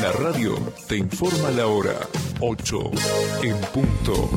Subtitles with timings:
[0.00, 0.54] La radio
[0.88, 1.92] te informa la hora
[2.40, 2.90] 8
[3.42, 4.30] en punto.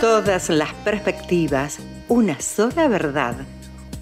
[0.00, 1.78] Todas las perspectivas,
[2.08, 3.34] una sola verdad.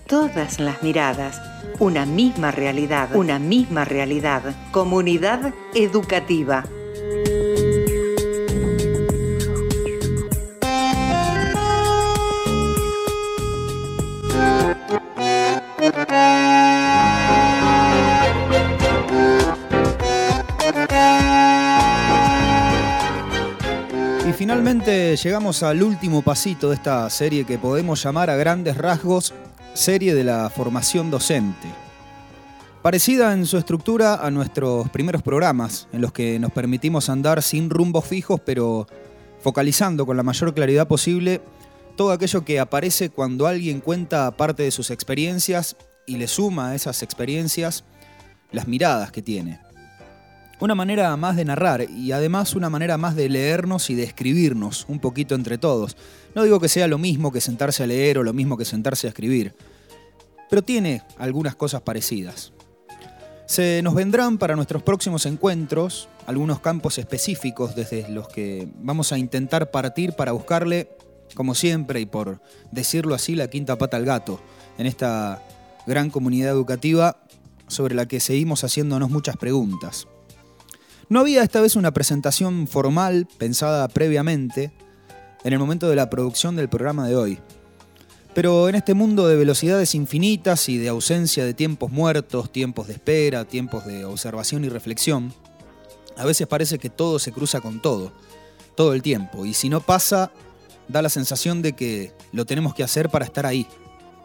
[0.07, 1.41] Todas las miradas,
[1.81, 3.17] una misma realidad.
[3.17, 4.43] Una misma realidad.
[4.71, 6.65] Comunidad educativa.
[24.87, 29.35] Llegamos al último pasito de esta serie que podemos llamar a grandes rasgos
[29.75, 31.69] serie de la formación docente.
[32.83, 37.69] Parecida en su estructura a nuestros primeros programas, en los que nos permitimos andar sin
[37.69, 38.87] rumbos fijos, pero
[39.41, 41.43] focalizando con la mayor claridad posible
[41.97, 46.75] todo aquello que aparece cuando alguien cuenta parte de sus experiencias y le suma a
[46.75, 47.85] esas experiencias
[48.51, 49.61] las miradas que tiene.
[50.61, 54.85] Una manera más de narrar y además una manera más de leernos y de escribirnos
[54.89, 55.97] un poquito entre todos.
[56.35, 59.07] No digo que sea lo mismo que sentarse a leer o lo mismo que sentarse
[59.07, 59.55] a escribir,
[60.51, 62.53] pero tiene algunas cosas parecidas.
[63.47, 69.19] Se nos vendrán para nuestros próximos encuentros algunos campos específicos desde los que vamos a
[69.19, 70.91] intentar partir para buscarle,
[71.35, 74.41] como siempre y por decirlo así, la quinta pata al gato
[74.77, 75.43] en esta
[75.87, 77.17] gran comunidad educativa
[77.67, 80.07] sobre la que seguimos haciéndonos muchas preguntas.
[81.11, 84.71] No había esta vez una presentación formal pensada previamente
[85.43, 87.41] en el momento de la producción del programa de hoy.
[88.33, 92.93] Pero en este mundo de velocidades infinitas y de ausencia de tiempos muertos, tiempos de
[92.93, 95.35] espera, tiempos de observación y reflexión,
[96.17, 98.13] a veces parece que todo se cruza con todo,
[98.77, 99.45] todo el tiempo.
[99.45, 100.31] Y si no pasa,
[100.87, 103.67] da la sensación de que lo tenemos que hacer para estar ahí,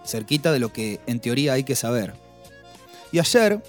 [0.05, 2.13] cerquita de lo que en teoría hay que saber.
[3.11, 3.63] Y ayer,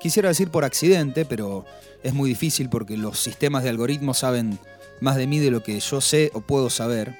[0.00, 1.64] quisiera decir por accidente, pero
[2.02, 4.58] es muy difícil porque los sistemas de algoritmos saben
[5.00, 7.18] más de mí de lo que yo sé o puedo saber,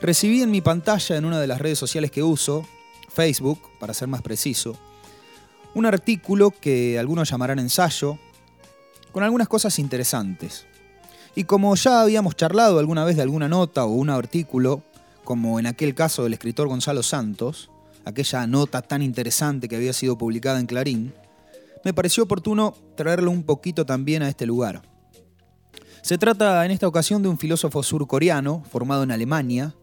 [0.00, 2.66] recibí en mi pantalla en una de las redes sociales que uso,
[3.08, 4.76] Facebook, para ser más preciso,
[5.74, 8.18] un artículo que algunos llamarán ensayo,
[9.12, 10.66] con algunas cosas interesantes.
[11.36, 14.82] Y como ya habíamos charlado alguna vez de alguna nota o un artículo,
[15.24, 17.70] como en aquel caso del escritor Gonzalo Santos,
[18.04, 21.14] aquella nota tan interesante que había sido publicada en Clarín,
[21.84, 24.82] me pareció oportuno traerlo un poquito también a este lugar.
[26.02, 29.74] Se trata en esta ocasión de un filósofo surcoreano formado en Alemania,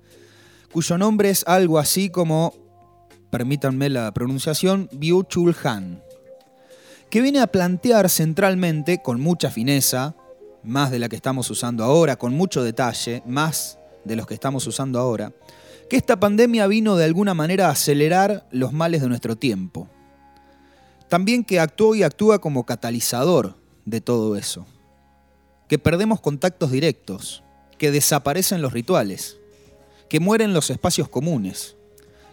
[0.72, 2.54] cuyo nombre es algo así como,
[3.30, 6.04] permítanme la pronunciación, Byung-Chul Han,
[7.10, 10.16] que viene a plantear centralmente, con mucha fineza,
[10.64, 14.66] más de la que estamos usando ahora, con mucho detalle, más de los que estamos
[14.68, 15.34] usando ahora,
[15.90, 19.90] que esta pandemia vino de alguna manera a acelerar los males de nuestro tiempo.
[21.12, 24.66] También que actuó y actúa como catalizador de todo eso.
[25.68, 27.44] Que perdemos contactos directos,
[27.78, 29.36] que desaparecen los rituales,
[30.08, 31.76] que mueren los espacios comunes.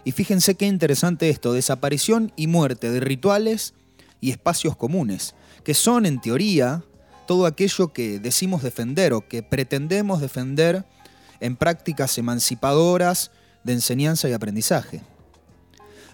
[0.05, 3.73] Y fíjense qué interesante esto, desaparición y muerte de rituales
[4.21, 5.35] y espacios comunes,
[5.65, 6.85] que son en teoría
[7.27, 10.85] todo aquello que decimos defender o que pretendemos defender
[11.41, 13.31] en prácticas emancipadoras
[13.65, 15.01] de enseñanza y aprendizaje.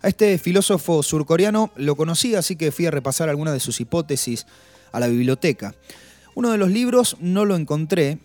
[0.05, 4.45] A este filósofo surcoreano lo conocí, así que fui a repasar algunas de sus hipótesis
[4.91, 5.73] a la biblioteca.
[6.35, 8.19] Uno de los libros no lo encontré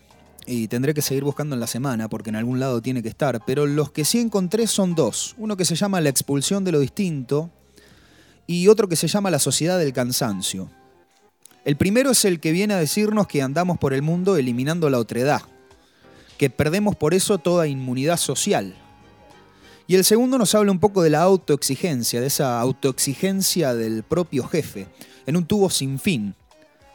[0.45, 3.43] y tendré que seguir buscando en la semana porque en algún lado tiene que estar,
[3.47, 5.33] pero los que sí encontré son dos.
[5.39, 7.49] Uno que se llama La expulsión de lo distinto
[8.45, 10.69] y otro que se llama La sociedad del cansancio.
[11.65, 14.99] El primero es el que viene a decirnos que andamos por el mundo eliminando la
[14.99, 15.41] otredad,
[16.37, 18.75] que perdemos por eso toda inmunidad social.
[19.91, 24.47] Y el segundo nos habla un poco de la autoexigencia, de esa autoexigencia del propio
[24.47, 24.87] jefe,
[25.25, 26.33] en un tubo sin fin,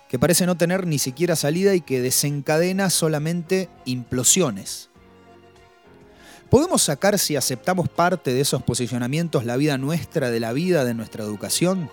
[0.09, 4.89] que parece no tener ni siquiera salida y que desencadena solamente implosiones.
[6.49, 10.95] ¿Podemos sacar si aceptamos parte de esos posicionamientos la vida nuestra de la vida de
[10.95, 11.91] nuestra educación?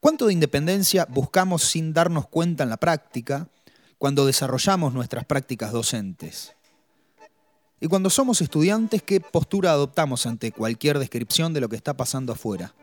[0.00, 3.46] ¿Cuánto de independencia buscamos sin darnos cuenta en la práctica
[3.98, 6.57] cuando desarrollamos nuestras prácticas docentes?
[7.80, 12.32] Y cuando somos estudiantes, ¿qué postura adoptamos ante cualquier descripción de lo que está pasando
[12.32, 12.74] afuera?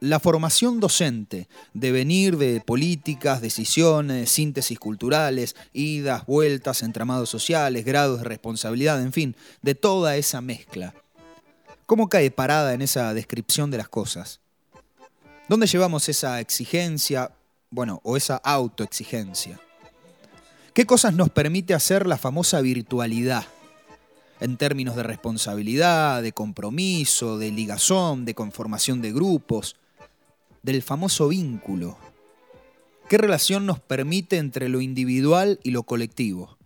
[0.00, 8.24] La formación docente, devenir de políticas, decisiones, síntesis culturales, idas, vueltas, entramados sociales, grados de
[8.24, 10.94] responsabilidad, en fin, de toda esa mezcla.
[11.86, 14.40] ¿Cómo cae parada en esa descripción de las cosas?
[15.48, 17.30] ¿Dónde llevamos esa exigencia,
[17.70, 19.58] bueno, o esa autoexigencia?
[20.74, 23.46] ¿Qué cosas nos permite hacer la famosa virtualidad?
[24.40, 29.76] En términos de responsabilidad, de compromiso, de ligazón, de conformación de grupos.
[30.62, 31.96] del famoso vínculo.
[33.08, 36.58] ¿Qué relación nos permite entre lo individual y lo colectivo?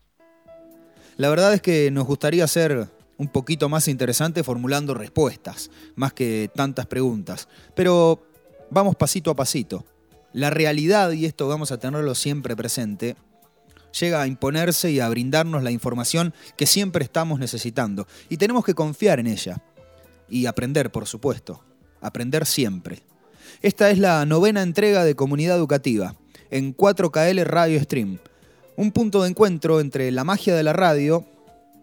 [1.19, 2.89] La verdad es que nos gustaría ser
[3.19, 7.47] un poquito más interesante formulando respuestas, más que tantas preguntas.
[7.75, 8.23] Pero
[8.71, 9.85] vamos pasito a pasito.
[10.33, 13.17] La realidad, y esto vamos a tenerlo siempre presente,
[13.99, 18.07] llega a imponerse y a brindarnos la información que siempre estamos necesitando.
[18.29, 19.63] Y tenemos que confiar en ella.
[20.29, 21.65] Y aprender, por supuesto.
[22.01, 23.03] Aprender siempre.
[23.63, 26.15] Esta es la novena entrega de Comunidad Educativa,
[26.51, 28.19] en 4KL Radio Stream.
[28.77, 31.27] Un punto de encuentro entre la magia de la radio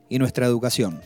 [0.10, 1.01] y nuestra educación.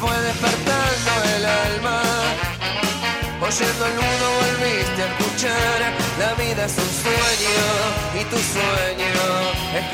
[0.00, 2.02] Fue despertando el alma.
[3.40, 5.78] Oyendo el mundo volviste a escuchar.
[6.18, 7.60] La vida es un sueño
[8.20, 9.14] y tu sueño
[9.78, 9.93] es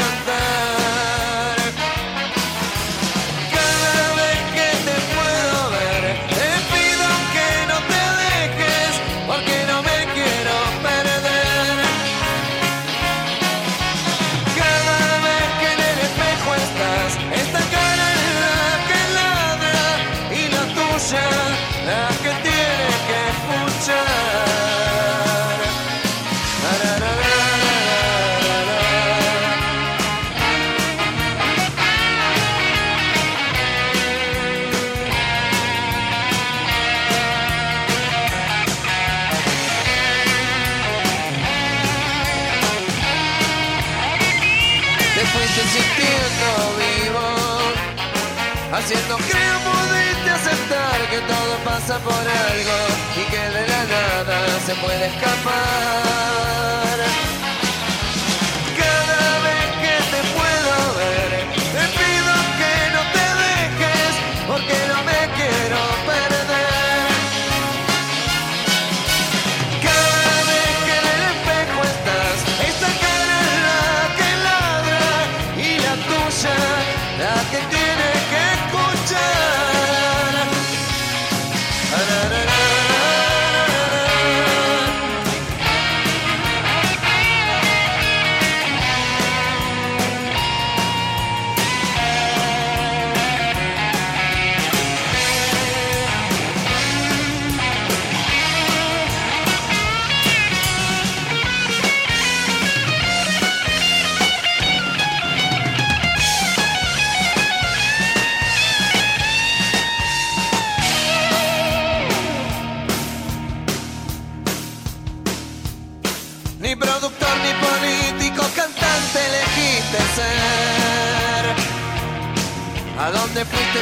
[51.80, 52.78] pasa por algo
[53.16, 56.89] y que de la nada se puede escapar.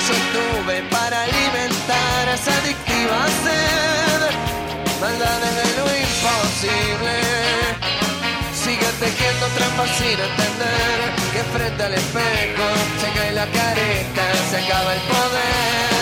[0.00, 4.36] Fuiste yo estuve para alimentar esa adictiva sed.
[5.00, 7.14] Maldades de lo imposible.
[8.52, 10.98] Sigue tejiendo trampas sin entender
[11.32, 12.64] que frente al espejo
[13.00, 15.97] se cae la careta, se acaba el poder.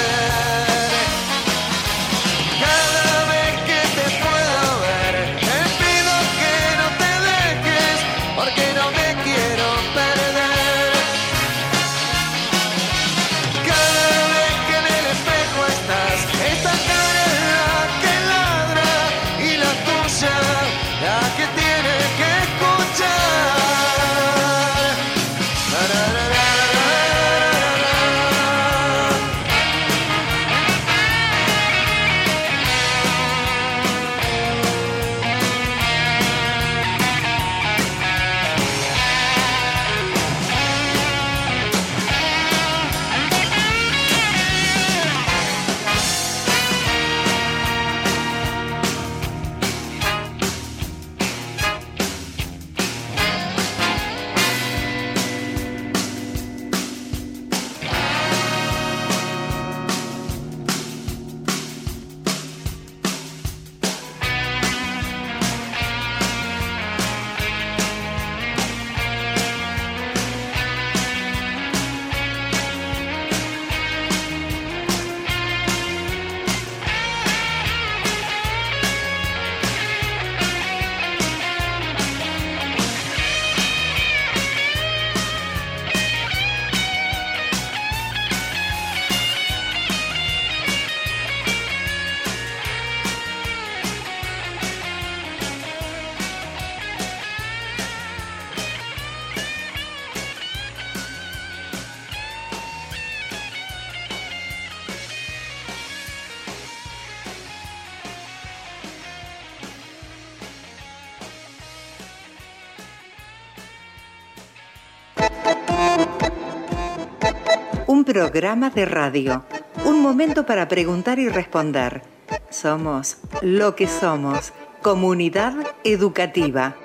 [118.07, 119.45] Programa de radio.
[119.85, 122.03] Un momento para preguntar y responder.
[122.51, 124.53] Somos lo que somos.
[124.81, 126.77] Comunidad educativa.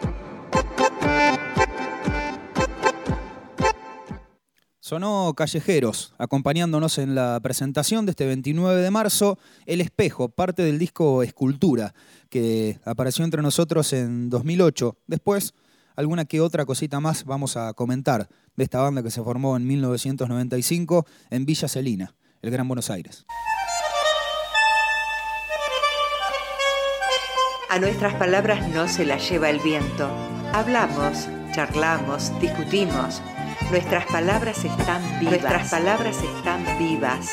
[4.80, 9.38] Sonó Callejeros, acompañándonos en la presentación de este 29 de marzo,
[9.68, 11.94] El Espejo, parte del disco Escultura,
[12.30, 14.98] que apareció entre nosotros en 2008.
[15.06, 15.54] Después,
[15.96, 19.66] alguna que otra cosita más vamos a comentar de esta banda que se formó en
[19.68, 23.26] 1995 en Villa Celina, el Gran Buenos Aires.
[27.70, 30.10] A nuestras palabras no se las lleva el viento.
[30.54, 33.22] Hablamos, charlamos, discutimos
[33.72, 35.40] Nuestras palabras están vivas.
[35.40, 37.32] Nuestras palabras están vivas.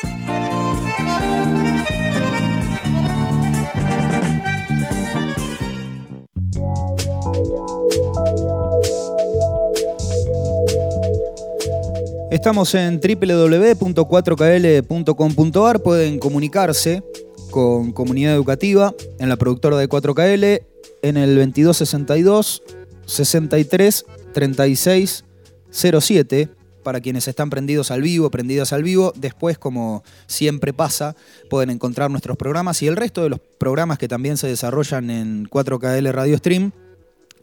[12.30, 15.82] Estamos en www.4kl.com.ar.
[15.82, 17.02] Pueden comunicarse
[17.50, 20.60] con Comunidad Educativa en la productora de 4KL
[21.00, 22.62] en el 2262
[23.06, 24.04] 63
[24.34, 25.24] 36
[25.70, 26.50] 07
[26.82, 29.14] para quienes están prendidos al vivo, prendidas al vivo.
[29.16, 31.16] Después, como siempre pasa,
[31.48, 35.46] pueden encontrar nuestros programas y el resto de los programas que también se desarrollan en
[35.46, 36.72] 4KL Radio Stream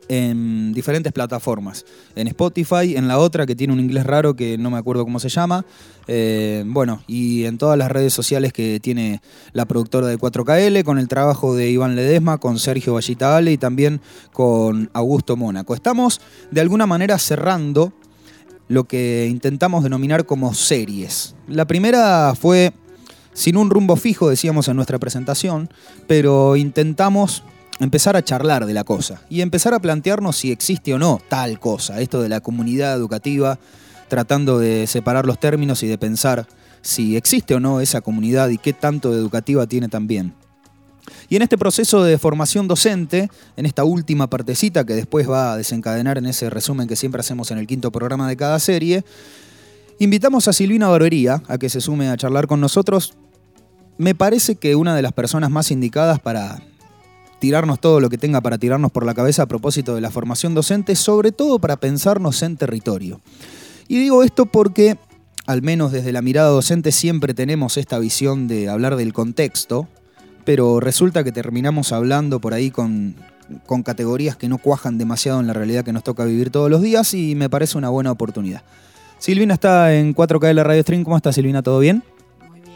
[0.08, 1.86] en diferentes plataformas.
[2.16, 5.20] En Spotify, en la otra que tiene un inglés raro que no me acuerdo cómo
[5.20, 5.66] se llama.
[6.08, 9.22] Eh, bueno, y en todas las redes sociales que tiene
[9.54, 13.58] la productora de 4KL, con el trabajo de Iván Ledesma, con Sergio Vallita Ale y
[13.58, 15.74] también con Augusto Mónaco.
[15.74, 16.22] Estamos
[16.52, 17.94] de alguna manera cerrando
[18.68, 21.36] lo que intentamos denominar como series.
[21.48, 22.74] La primera fue
[23.34, 25.70] sin un rumbo fijo, decíamos en nuestra presentación,
[26.08, 27.44] pero intentamos
[27.80, 31.60] empezar a charlar de la cosa y empezar a plantearnos si existe o no tal
[31.60, 33.60] cosa, esto de la comunidad educativa,
[34.08, 36.48] tratando de separar los términos y de pensar
[36.82, 40.34] si existe o no esa comunidad y qué tanto de educativa tiene también.
[41.30, 45.58] Y en este proceso de formación docente, en esta última partecita que después va a
[45.58, 49.04] desencadenar en ese resumen que siempre hacemos en el quinto programa de cada serie,
[50.00, 53.14] invitamos a Silvina Barbería a que se sume a charlar con nosotros.
[53.98, 56.62] Me parece que una de las personas más indicadas para
[57.40, 60.54] tirarnos todo lo que tenga para tirarnos por la cabeza a propósito de la formación
[60.54, 63.22] docente, sobre todo para pensarnos en territorio.
[63.88, 64.98] Y digo esto porque,
[65.46, 69.88] al menos desde la mirada docente, siempre tenemos esta visión de hablar del contexto,
[70.44, 73.16] pero resulta que terminamos hablando por ahí con,
[73.84, 77.14] categorías que no cuajan demasiado en la realidad que nos toca vivir todos los días
[77.14, 78.64] y me parece una buena oportunidad.
[79.20, 81.04] Silvina está en 4K de la Radio Stream.
[81.04, 81.64] ¿Cómo está Silvina?
[81.64, 82.04] ¿Todo bien?
[82.50, 82.76] Muy bien.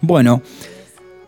[0.00, 0.42] Bueno,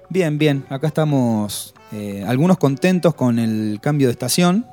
[0.08, 0.64] bien, bien.
[0.68, 4.66] Acá estamos eh, algunos contentos con el cambio de estación.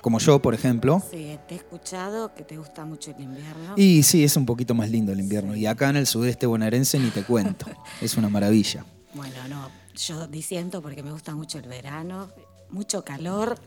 [0.00, 1.02] Como yo, por ejemplo.
[1.10, 3.74] Sí, te he escuchado que te gusta mucho el invierno.
[3.76, 5.56] Y sí, es un poquito más lindo el invierno.
[5.56, 7.66] Y acá en el sudeste bonaerense ni te cuento.
[8.00, 8.84] es una maravilla.
[9.14, 12.28] Bueno, no, yo disiento porque me gusta mucho el verano,
[12.70, 13.58] mucho calor.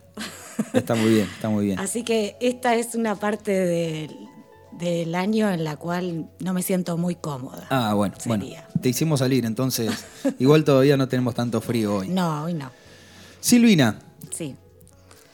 [0.74, 1.80] Está muy bien, está muy bien.
[1.80, 4.16] Así que esta es una parte del
[5.16, 7.68] año en la cual no me siento muy cómoda.
[7.70, 8.46] Ah, bueno, bueno.
[8.82, 9.92] Te hicimos salir, entonces
[10.40, 12.10] igual todavía no tenemos tanto frío hoy.
[12.10, 12.72] No, hoy no.
[13.40, 14.00] Silvina.
[14.32, 14.56] Sí.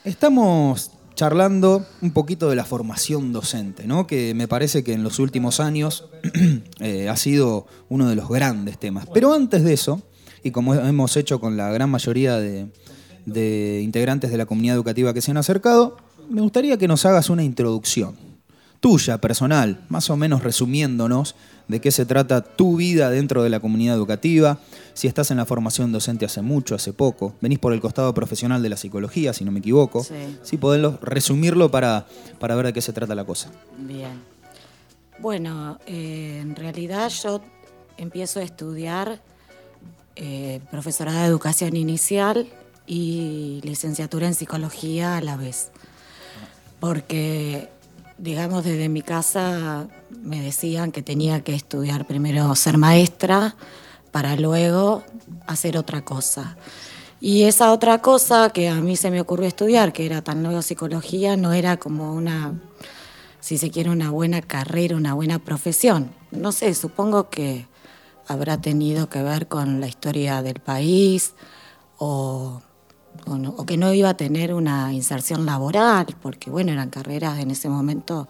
[0.03, 4.05] Estamos charlando un poquito de la formación docente, ¿no?
[4.05, 6.09] que me parece que en los últimos años
[6.79, 9.07] eh, ha sido uno de los grandes temas.
[9.11, 10.01] Pero antes de eso,
[10.43, 15.21] y como hemos hecho con la gran mayoría de, integrantes de la comunidad educativa que
[15.21, 15.97] se han acercado,
[16.29, 18.26] me gustaría que nos hagas una introducción
[18.79, 21.35] tuya, personal, más o menos resumiéndonos
[21.67, 24.59] de qué se trata tu vida dentro de la comunidad educativa,
[24.93, 28.63] si estás en la formación docente hace mucho, hace poco, venís por el costado profesional
[28.63, 30.05] de la psicología, si no me equivoco,
[30.43, 32.07] si podés resumirlo para,
[32.39, 33.51] para ver de qué se trata la cosa.
[33.77, 34.21] Bien.
[35.19, 37.41] Bueno, eh, en realidad yo
[37.97, 39.19] empiezo a estudiar
[40.15, 42.47] eh, profesorada de educación inicial
[42.85, 45.71] y licenciatura en psicología a la vez.
[46.79, 47.69] Porque,
[48.17, 53.55] digamos, desde mi casa me decían que tenía que estudiar primero ser maestra
[54.11, 55.03] para luego
[55.45, 56.57] hacer otra cosa.
[57.19, 60.61] Y esa otra cosa que a mí se me ocurrió estudiar, que era tan nueva
[60.61, 62.53] psicología, no era como una,
[63.39, 66.11] si se quiere, una buena carrera, una buena profesión.
[66.31, 67.67] No sé, supongo que
[68.27, 71.33] habrá tenido que ver con la historia del país
[71.97, 72.61] o,
[73.65, 78.27] que no iba a tener una inserción laboral, porque bueno, eran carreras en ese momento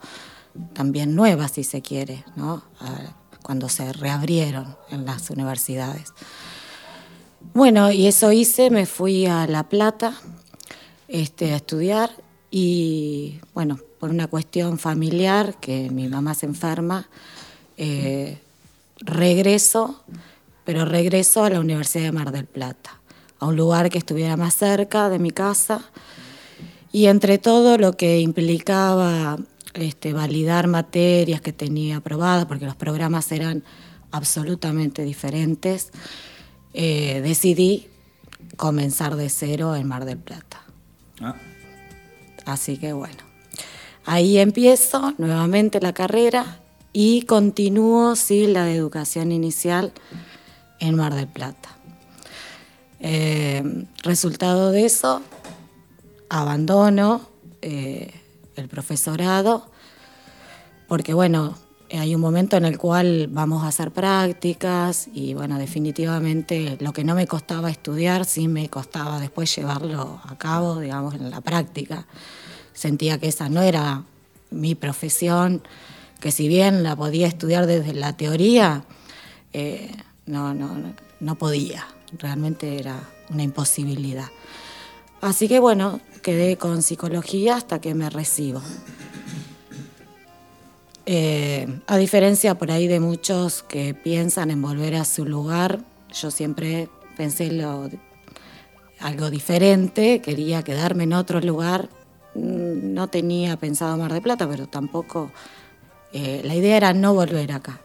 [0.72, 2.62] también nuevas, si se quiere, ¿no?
[3.42, 6.12] cuando se reabrieron en las universidades.
[7.54, 10.14] Bueno, y eso hice, me fui a La Plata
[11.08, 12.10] este, a estudiar
[12.50, 17.08] y bueno, por una cuestión familiar, que mi mamá se enferma,
[17.76, 18.38] eh,
[18.98, 20.02] regreso,
[20.64, 22.97] pero regreso a la Universidad de Mar del Plata,
[23.38, 25.82] a un lugar que estuviera más cerca de mi casa.
[26.92, 29.38] Y entre todo lo que implicaba
[29.74, 33.62] este, validar materias que tenía aprobadas, porque los programas eran
[34.10, 35.90] absolutamente diferentes,
[36.72, 37.88] eh, decidí
[38.56, 40.62] comenzar de cero en Mar del Plata.
[41.20, 41.34] Ah.
[42.46, 43.18] Así que bueno,
[44.04, 46.60] ahí empiezo nuevamente la carrera
[46.92, 49.92] y continúo sí, la de educación inicial
[50.80, 51.77] en Mar del Plata.
[53.00, 55.22] Eh, resultado de eso,
[56.28, 57.28] abandono
[57.62, 58.12] eh,
[58.56, 59.70] el profesorado,
[60.88, 61.56] porque bueno,
[61.92, 67.04] hay un momento en el cual vamos a hacer prácticas y bueno, definitivamente lo que
[67.04, 72.06] no me costaba estudiar, sí me costaba después llevarlo a cabo, digamos, en la práctica.
[72.74, 74.04] Sentía que esa no era
[74.50, 75.62] mi profesión,
[76.20, 78.84] que si bien la podía estudiar desde la teoría,
[79.52, 79.90] eh,
[80.26, 81.86] no, no, no podía,
[82.18, 83.00] realmente era
[83.30, 84.28] una imposibilidad.
[85.20, 88.62] Así que bueno, quedé con psicología hasta que me recibo.
[91.06, 95.80] Eh, a diferencia por ahí de muchos que piensan en volver a su lugar,
[96.12, 97.88] yo siempre pensé lo,
[99.00, 101.88] algo diferente, quería quedarme en otro lugar.
[102.34, 105.30] Mm, no tenía pensado Mar de Plata, pero tampoco
[106.12, 107.80] eh, la idea era no volver acá.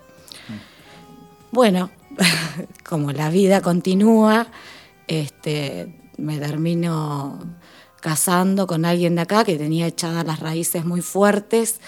[1.52, 1.92] Bueno,
[2.88, 4.48] como la vida continúa,
[5.08, 7.40] este, me termino
[8.02, 11.80] casando con alguien de acá que tenía echadas las raíces muy fuertes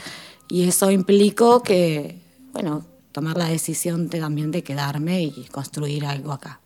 [0.48, 2.22] y eso implicó que,
[2.54, 6.60] bueno, tomar la decisión también de quedarme y construir algo acá.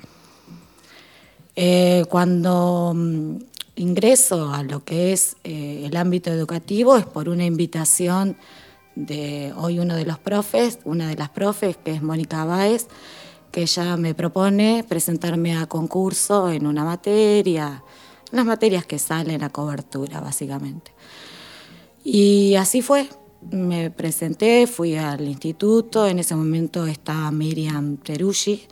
[1.55, 3.37] Eh, cuando mm,
[3.75, 8.37] ingreso a lo que es eh, el ámbito educativo es por una invitación
[8.95, 12.87] de hoy uno de los profes, una de las profes, que es Mónica Báez,
[13.51, 17.83] que ella me propone presentarme a concurso en una materia,
[18.31, 20.91] las materias que salen a cobertura, básicamente.
[22.03, 23.09] Y así fue,
[23.51, 28.67] me presenté, fui al instituto, en ese momento estaba Miriam Terushi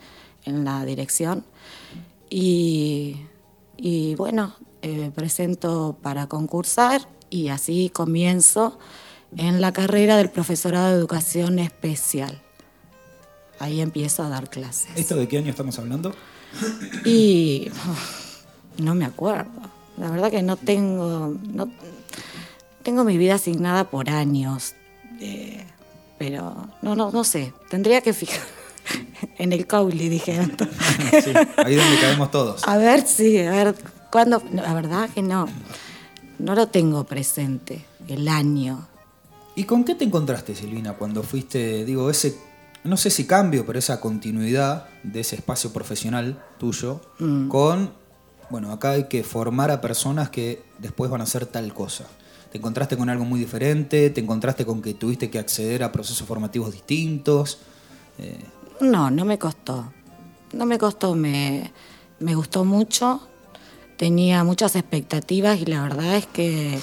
[0.46, 1.46] en la dirección
[2.30, 3.18] y,
[4.18, 8.80] bueno, eh, presento para concursar y así comienzo
[9.36, 12.42] en la carrera del profesorado de educación especial.
[13.60, 14.90] Ahí empiezo a dar clases.
[14.96, 16.14] ¿Esto de qué año estamos hablando?
[17.06, 17.70] Y
[18.78, 19.52] no me acuerdo.
[19.98, 21.72] La verdad que no tengo, no,
[22.84, 24.76] tengo mi vida asignada por años,
[25.20, 25.66] eh,
[26.20, 28.46] pero no, no, no sé, tendría que fijar
[29.40, 30.40] en el Cowley, dije.
[31.24, 32.68] sí, ahí donde caemos todos.
[32.68, 33.76] A ver, sí, a ver,
[34.12, 34.44] ¿cuándo?
[34.54, 35.48] La verdad que no,
[36.38, 38.88] no lo tengo presente, el año.
[39.56, 42.38] ¿Y con qué te encontraste, Silvina, cuando fuiste, digo, ese,
[42.88, 47.50] no sé si cambio, pero esa continuidad de ese espacio profesional tuyo mm.
[47.50, 47.94] con,
[48.50, 52.06] bueno, acá hay que formar a personas que después van a hacer tal cosa?
[52.52, 54.10] ¿Te encontraste con algo muy diferente?
[54.10, 57.60] ¿Te encontraste con que tuviste que acceder a procesos formativos distintos?
[58.18, 58.40] Eh,
[58.80, 59.92] no, no me costó.
[60.54, 61.72] No me costó, me,
[62.20, 63.28] gustó mucho.
[63.98, 66.80] Tenía muchas expectativas y la verdad es que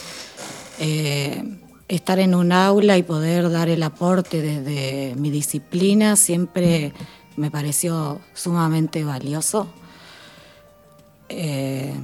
[0.80, 6.92] eh, estar en un aula y poder dar el aporte desde mi disciplina siempre
[7.36, 9.68] me pareció sumamente valioso.
[11.28, 11.94] Eh,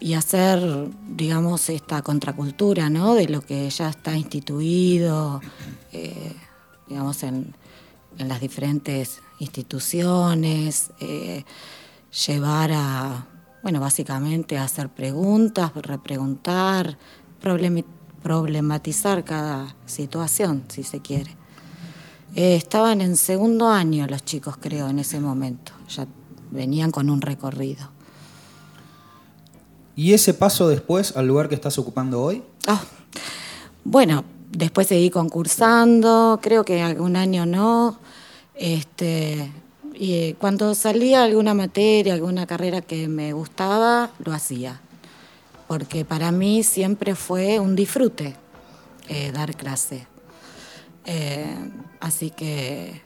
[0.00, 0.60] y hacer,
[1.06, 3.14] digamos, esta contracultura, ¿no?
[3.14, 5.40] De lo que ya está instituido,
[5.92, 6.32] eh,
[6.88, 7.54] digamos, en,
[8.18, 11.44] las diferentes instituciones, eh,
[12.26, 13.26] llevar a,
[13.62, 16.98] bueno, básicamente a hacer preguntas, repreguntar,
[17.40, 18.01] problematizar
[19.24, 21.36] cada situación, si se quiere.
[22.34, 26.06] Eh, estaban en segundo año los chicos, creo, en ese momento, ya
[26.50, 27.90] venían con un recorrido.
[29.94, 32.42] ¿Y ese paso después al lugar que estás ocupando hoy?
[32.66, 32.82] Ah,
[33.84, 37.98] bueno, después seguí concursando, creo que algún año no.
[38.54, 39.50] Este,
[39.94, 44.80] y cuando salía alguna materia, alguna carrera que me gustaba, lo hacía.
[45.72, 48.36] Porque para mí siempre fue un disfrute
[49.08, 50.06] eh, dar clase.
[51.06, 51.46] Eh,
[51.98, 53.00] así que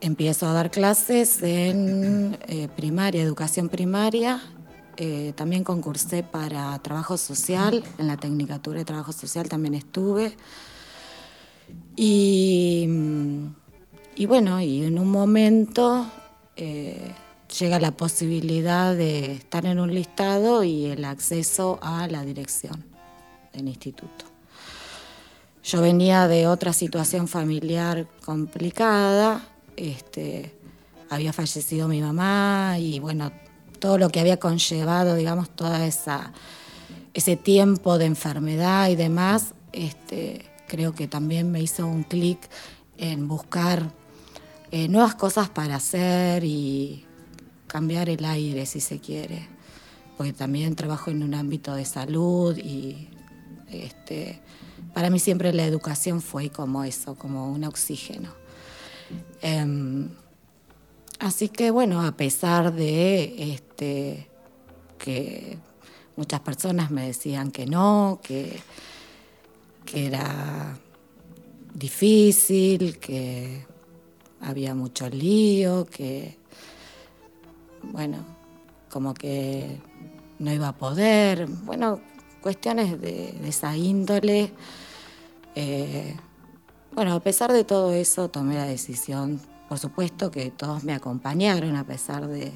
[0.00, 4.40] empiezo a dar clases en eh, primaria, educación primaria,
[5.34, 10.36] también concursé para trabajo social, en la Tecnicatura de Trabajo Social también estuve.
[11.96, 12.86] Y,
[14.28, 16.06] bueno, y en un momento
[17.58, 22.84] llega la posibilidad de estar en un listado y el acceso a la dirección
[23.52, 24.26] del instituto.
[25.62, 30.54] Yo venía de otra situación familiar complicada, este,
[31.10, 33.32] había fallecido mi mamá y bueno,
[33.78, 40.94] todo lo que había conllevado, digamos, toda ese tiempo de enfermedad y demás, este, creo
[40.94, 42.38] que también me hizo un clic
[42.98, 43.90] en buscar
[44.70, 47.05] eh, nuevas cosas para hacer y
[47.76, 49.46] cambiar el aire, si se quiere.
[50.16, 53.10] Porque también trabajo en un ámbito de salud y
[53.70, 54.40] este,
[54.94, 58.30] para mí siempre la educación fue como eso, como un oxígeno.
[59.42, 60.08] Em,
[61.18, 64.26] así que bueno, a pesar de este,
[64.96, 65.58] que
[66.16, 68.58] muchas personas me decían que no, que,
[69.84, 70.78] que era
[71.74, 73.66] difícil, que
[74.40, 76.38] había mucho lío, que,
[77.92, 78.18] bueno,
[78.90, 79.80] como que
[80.38, 82.00] no iba a poder, bueno,
[82.40, 84.52] cuestiones de, esa índole.
[85.54, 86.14] Eh,
[86.92, 89.40] bueno, a pesar de todo eso, tomé la decisión.
[89.68, 92.52] Por supuesto que todos me acompañaron, a pesar de,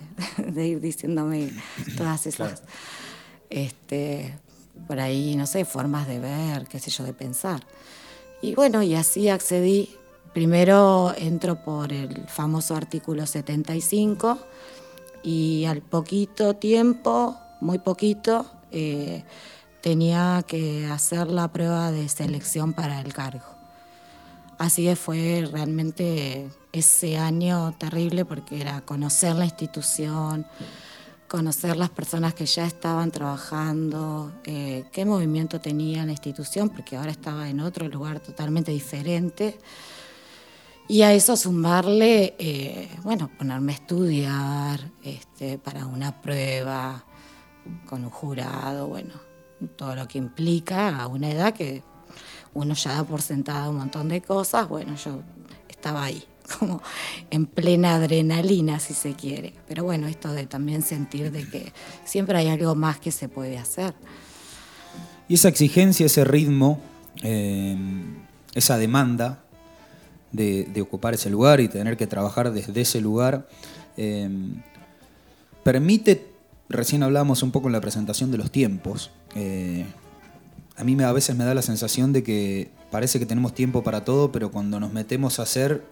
[0.66, 1.52] ir diciéndome
[1.96, 2.62] todas esas
[3.50, 4.38] este,
[4.86, 7.66] por ahí, no sé, formas de ver, qué sé yo, de pensar.
[8.40, 9.90] Y bueno, y así accedí.
[10.32, 14.38] Primero entro por el famoso artículo 75
[15.22, 19.24] y al poquito tiempo, muy poquito, eh,
[19.80, 23.44] tenía que hacer la prueba de selección para el cargo.
[24.58, 30.46] Así que fue realmente ese año terrible porque era conocer la institución,
[31.28, 37.10] conocer las personas que ya estaban trabajando, eh, qué movimiento tenía la institución, porque ahora
[37.10, 39.58] estaba en otro lugar totalmente diferente.
[40.90, 47.04] Y a eso sumarle, eh, bueno, ponerme a estudiar este, para una prueba
[47.86, 49.14] con un jurado, bueno,
[49.76, 51.84] todo lo que implica a una edad que
[52.54, 55.22] uno ya da por sentado un montón de cosas, bueno, yo
[55.68, 56.24] estaba ahí
[56.58, 56.82] como
[57.30, 59.54] en plena adrenalina, si se quiere.
[59.68, 61.72] Pero bueno, esto de también sentir de que
[62.04, 63.94] siempre hay algo más que se puede hacer.
[65.28, 66.80] Y esa exigencia, ese ritmo,
[67.22, 67.76] eh,
[68.54, 69.44] esa demanda
[70.32, 73.48] de, ocupar ese lugar y tener que trabajar desde ese lugar,
[73.96, 74.28] eh,
[75.62, 76.26] permite,
[76.68, 79.86] recién hablábamos un poco en la presentación de los tiempos, eh,
[80.76, 84.04] a mí a veces me da la sensación de que parece que tenemos tiempo para
[84.04, 85.84] todo, pero cuando nos metemos a hacer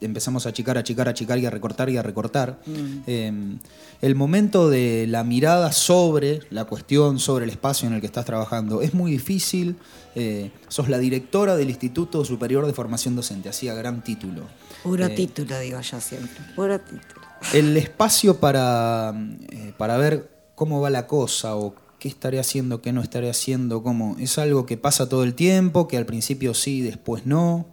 [0.00, 2.60] empezamos a achicar, a achicar, a achicar y a recortar y a recortar.
[2.66, 3.02] Mm.
[3.06, 3.58] Em,
[4.00, 8.24] el momento de la mirada sobre la cuestión, sobre el espacio en el que estás
[8.24, 9.76] trabajando, es muy difícil.
[10.14, 14.42] Eh, sos la directora del Instituto Superior de Formación Docente, hacía gran título.
[14.82, 17.20] Puro eh, título, digo yo siempre, puro título.
[17.54, 19.14] El espacio para,
[19.50, 23.82] eh, para ver cómo va la cosa o qué estaré haciendo, qué no estaré haciendo,
[23.82, 27.66] cómo, es algo que pasa todo el tiempo, que al principio sí, después no.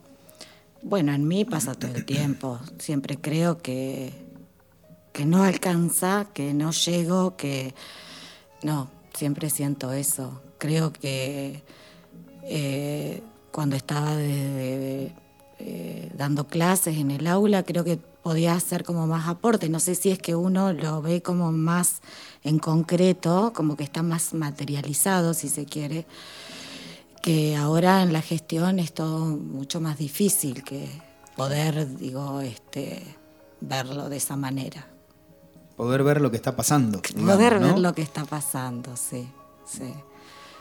[0.89, 2.61] Bueno, en mí pasa todo el tiempo.
[2.79, 4.13] Siempre creo que,
[5.11, 7.75] que no alcanza, que no llego, que...
[8.63, 10.41] No, siempre siento eso.
[10.57, 11.61] Creo que
[12.43, 13.21] eh,
[13.51, 15.11] cuando estaba eh,
[16.15, 19.67] dando clases en el aula, creo que podía hacer como más aporte.
[19.67, 22.01] No sé si es que uno lo ve como más
[22.45, 26.05] en concreto, como que está más materializado, si se quiere
[27.27, 30.87] que ahora en la gestión es todo mucho más difícil que
[31.35, 33.03] poder, digo, este,
[33.59, 34.87] verlo de esa manera.
[35.75, 37.01] Poder ver lo que está pasando.
[37.01, 39.27] poder ver lo que está pasando, sí,
[39.65, 39.93] sí.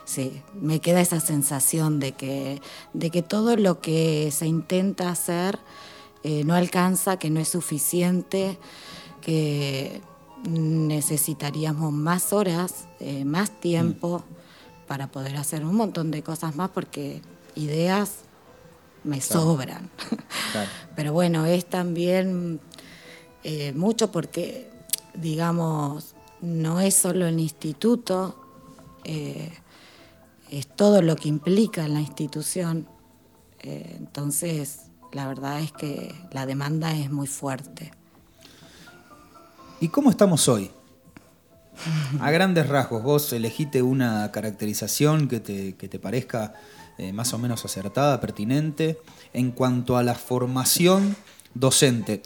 [0.05, 2.61] Sí, me queda esa sensación de que,
[2.93, 5.61] de que todo lo que se intenta hacer
[6.25, 8.59] eh, no alcanza, que no es suficiente,
[9.21, 10.03] que
[10.49, 14.25] necesitaríamos más horas, eh, más tiempo.
[14.29, 14.46] Mm
[14.87, 17.23] para poder hacer un montón de cosas más porque
[17.55, 18.21] ideas
[19.05, 19.91] me sobran.
[20.97, 22.61] Pero bueno, es también
[23.45, 24.71] eh, mucho porque,
[25.15, 28.37] digamos, no es solo el instituto,
[29.05, 29.53] eh,
[30.51, 32.87] es todo lo que implica en la institución.
[33.61, 37.93] Eh, entonces, la verdad es que la demanda es muy fuerte.
[39.81, 40.71] ¿Y cómo estamos hoy?
[42.21, 46.55] A grandes rasgos, vos elegiste una caracterización que te, parezca
[46.99, 48.99] eh, más o menos acertada, pertinente,
[49.33, 51.17] en cuanto a la formación
[51.55, 52.23] docente.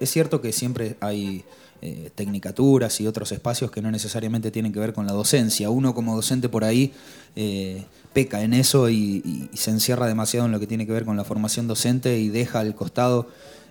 [0.00, 1.44] Es cierto que siempre hay
[1.82, 5.68] eh, tecnicaturas y otros espacios que no necesariamente tienen que ver con la docencia.
[5.68, 6.92] Uno como docente por ahí
[7.36, 11.04] eh, peca en eso y, y, se encierra demasiado en lo que tiene que ver
[11.04, 13.28] con la formación docente y deja al costado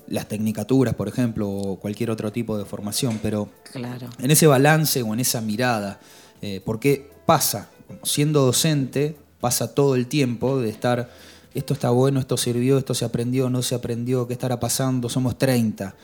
[0.08, 4.08] las tecnicaturas, por ejemplo, o cualquier otro tipo de formación, pero claro.
[4.20, 6.00] en ese balance o en esa mirada,
[6.41, 7.70] eh, porque pasa,
[8.04, 11.10] siendo docente, pasa todo el tiempo de estar
[11.56, 15.38] esto está bueno, esto sirvió, esto se aprendió, no se aprendió, qué estará pasando, somos
[15.38, 15.96] 30.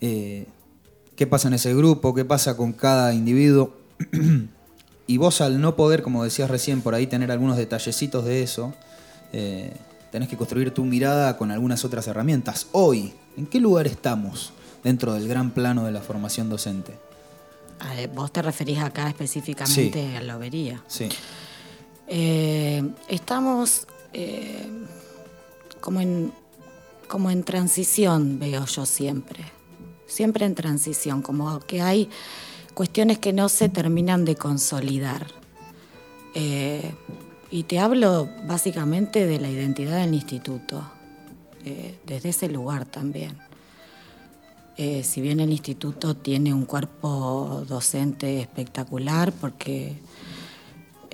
[0.00, 0.46] Eh,
[1.16, 2.14] ¿Qué pasa en ese grupo?
[2.14, 3.74] ¿Qué pasa con cada individuo?
[5.08, 8.74] y vos al no poder, como decías recién, por ahí tener algunos detallecitos de eso,
[9.32, 9.72] eh,
[10.12, 12.68] tenés que construir tu mirada con algunas otras herramientas.
[12.70, 16.94] Hoy, ¿en qué lugar estamos dentro del gran plano de la formación docente?
[18.14, 20.82] Vos te referís acá específicamente a la lobería.
[20.86, 21.08] Sí.
[22.08, 24.66] Eh, estamos eh,
[25.80, 26.32] como, en,
[27.08, 29.44] como en transición, veo yo siempre.
[30.06, 32.08] Siempre en transición, como que hay
[32.74, 35.26] cuestiones que no se terminan de consolidar.
[36.34, 36.94] Eh,
[37.50, 40.84] y te hablo básicamente de la identidad del instituto,
[42.04, 43.36] desde ese lugar también.
[44.76, 49.96] si bien el instituto tiene un cuerpo docente espectacular, porque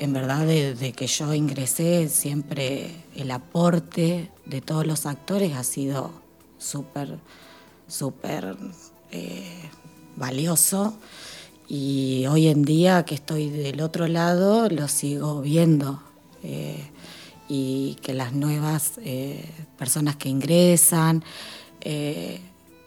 [0.02, 6.10] en verdad desde que yo ingresé siempre el aporte de todos los actores ha sido
[6.58, 7.18] súper,
[7.86, 8.56] súper
[9.12, 9.70] eh,
[10.16, 10.94] valioso
[11.68, 16.02] y hoy en día que estoy del otro lado lo sigo viendo
[16.42, 16.90] eh,
[17.48, 21.24] y que las nuevas eh, personas que ingresan,
[21.80, 22.40] que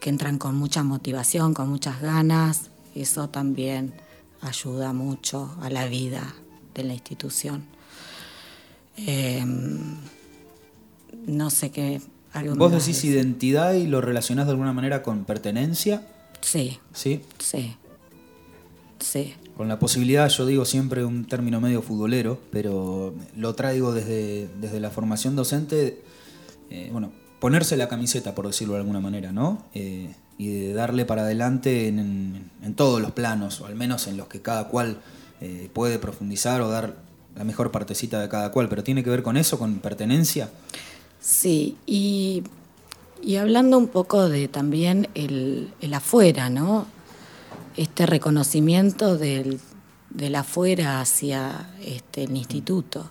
[0.04, 3.94] entran con mucha motivación, con muchas ganas, eso también
[4.41, 6.34] ayuda mucho a la vida
[6.74, 7.65] de la institución.
[8.98, 9.98] Em,
[11.26, 12.02] no sé qué.
[12.56, 16.06] ¿Vos decís identidad y lo relacionás de alguna manera con pertenencia?
[16.41, 16.80] Sí.
[16.94, 17.22] ¿Sí?
[17.39, 17.76] Sí.
[19.00, 19.34] Sí.
[19.56, 24.80] Con la posibilidad, yo digo siempre un término medio futbolero, pero lo traigo desde, desde
[24.80, 26.02] la formación docente,
[26.70, 29.63] eh, bueno, ponerse la camiseta, por decirlo de alguna manera, ¿no?
[29.74, 34.18] Eh, y de darle para adelante en, en, todos los planos, o al menos en
[34.18, 34.98] los que cada cual
[35.41, 36.96] eh, puede profundizar o dar
[37.36, 40.50] la mejor partecita de cada cual, pero tiene que ver con eso, con pertenencia.
[41.20, 42.44] Sí, y,
[43.38, 46.88] hablando un poco de también el, afuera, ¿no?
[47.78, 49.60] Este reconocimiento del,
[50.36, 53.10] afuera hacia este, el instituto.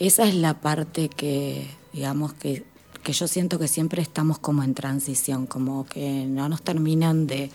[0.00, 2.64] Esa es la parte que, digamos, que,
[3.04, 7.50] que yo siento que siempre estamos como en transición, como que no nos terminan de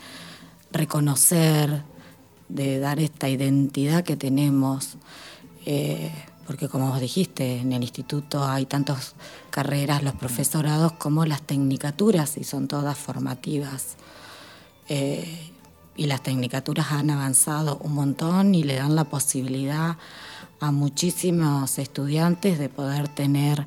[0.71, 1.83] reconocer,
[2.47, 4.95] de dar esta identidad que tenemos,
[5.65, 6.11] eh,
[6.47, 9.15] porque como vos dijiste, en el instituto hay tantas
[9.49, 13.97] carreras, los profesorados como las tecnicaturas, y son todas formativas.
[14.87, 15.51] Eh,
[15.99, 19.97] y las tecnicaturas han avanzado un montón y le dan la posibilidad
[20.61, 23.65] a muchísimos estudiantes de poder tener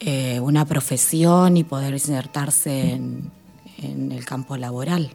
[0.00, 5.12] eh, una profesión y poder insertarse en el campo laboral.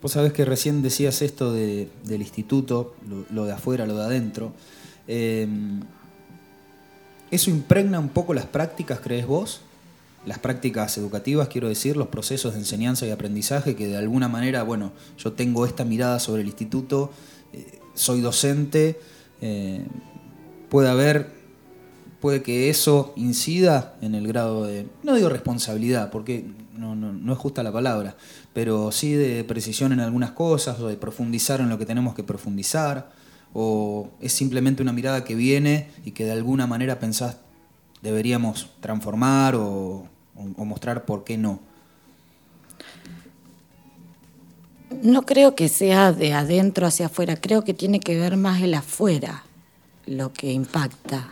[0.00, 2.94] Vos sabés que recién decías esto del instituto,
[3.30, 4.52] lo, de afuera, lo de adentro.
[5.08, 5.80] Em,
[7.30, 9.62] ¿Eso impregna un poco las prácticas, crees vos?
[10.26, 14.62] Las prácticas educativas, quiero decir, los procesos de enseñanza y aprendizaje, que de alguna manera,
[14.62, 17.10] bueno, yo tengo esta mirada sobre el instituto,
[17.52, 19.00] eh, soy docente,
[19.40, 19.84] eh,
[20.68, 21.32] puede haber,
[22.20, 27.32] puede que eso incida en el grado de, no digo responsabilidad, porque no, no, no
[27.32, 28.16] es justa la palabra,
[28.52, 32.22] pero sí de precisión en algunas cosas o de profundizar en lo que tenemos que
[32.22, 33.10] profundizar,
[33.54, 37.36] o es simplemente una mirada que viene y que de alguna manera pensás
[38.00, 41.60] deberíamos transformar o, mostrar por qué no.
[45.02, 48.74] No creo que sea de adentro hacia afuera, creo que tiene que ver más el
[48.74, 49.44] afuera
[50.06, 51.28] lo que impacta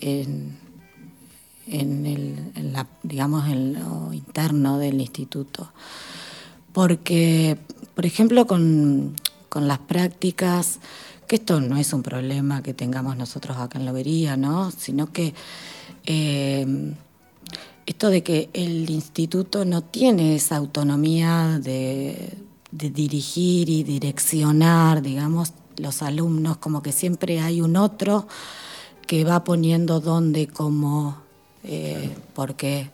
[0.00, 0.58] en,
[1.66, 2.36] en, el,
[3.02, 5.72] digamos, en lo interno del instituto.
[6.72, 7.58] Porque,
[7.94, 9.14] por ejemplo, con,
[9.54, 10.78] las prácticas,
[11.26, 14.70] que esto no es un problema que tengamos nosotros acá en Lobería, ¿no?
[14.70, 15.34] sino que
[16.06, 16.94] eh,
[17.90, 22.38] esto de que el instituto no tiene esa autonomía de,
[22.70, 28.28] de dirigir y direccionar, digamos, los alumnos, como que siempre hay un otro
[29.08, 31.16] que va poniendo dónde, cómo,
[31.64, 32.92] eh, porque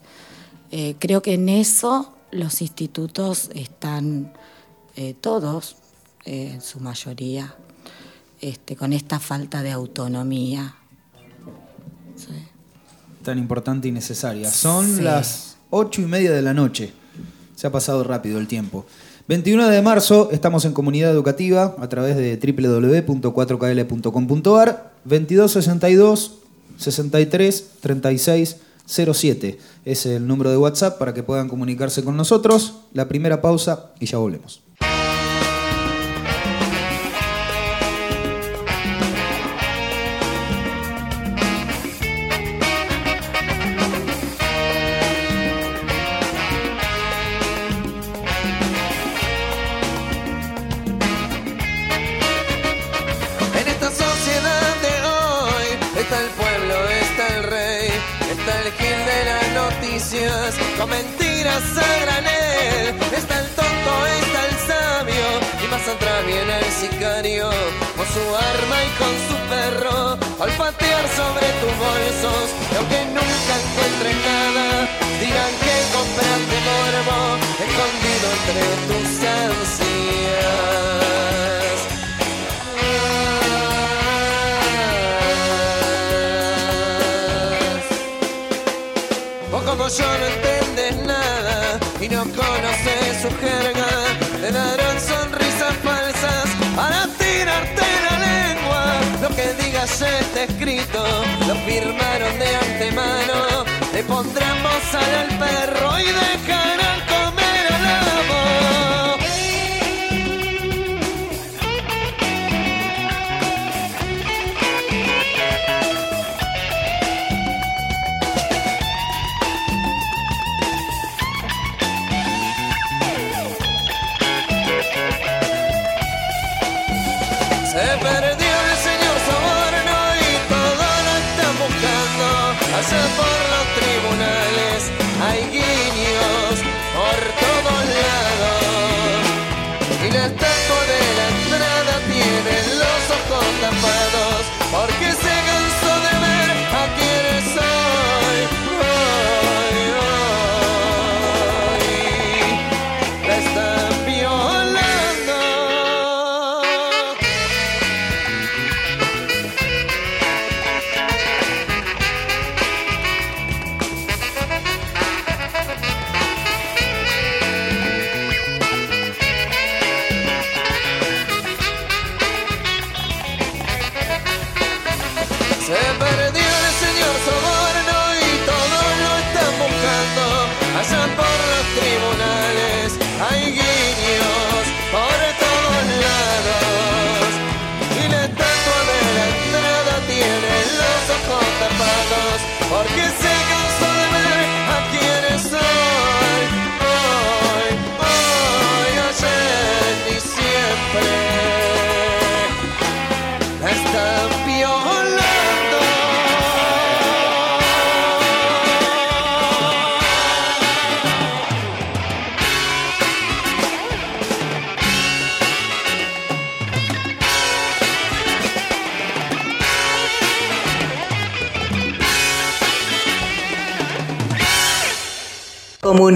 [0.71, 4.33] eh, creo que en eso los institutos están
[4.97, 5.77] eh, todos,
[6.25, 7.55] en su mayoría,
[8.41, 10.75] este, con esta falta de autonomía.
[13.27, 14.49] Tan importante y necesaria.
[14.49, 16.93] Son las ocho y media de la noche.
[17.57, 18.87] Se ha pasado rápido el tiempo.
[19.27, 26.35] 21 de marzo estamos en comunidad educativa a través de www.4kl.com.ar 2262
[26.77, 29.59] 63 36 07.
[29.85, 32.75] Es el número de WhatsApp para que puedan comunicarse con nosotros.
[32.93, 34.63] La primera pausa y ya volvemos.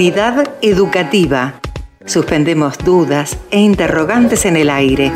[0.01, 1.61] Comunidad educativa.
[2.07, 5.13] Suspendemos dudas e interrogantes en el aire.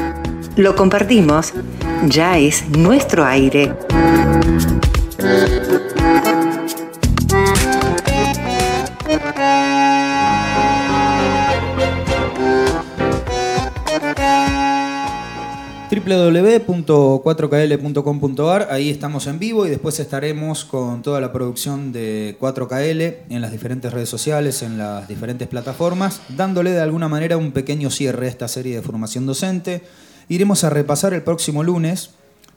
[0.56, 1.54] Lo compartimos.
[2.06, 3.72] Ya es nuestro aire.
[16.14, 23.40] www.4kl.com.ar, ahí estamos en vivo y después estaremos con toda la producción de 4KL en
[23.40, 28.26] las diferentes redes sociales, en las diferentes plataformas, dándole de alguna manera un pequeño cierre
[28.26, 29.82] a esta serie de formación docente.
[30.28, 32.10] Iremos a repasar el próximo lunes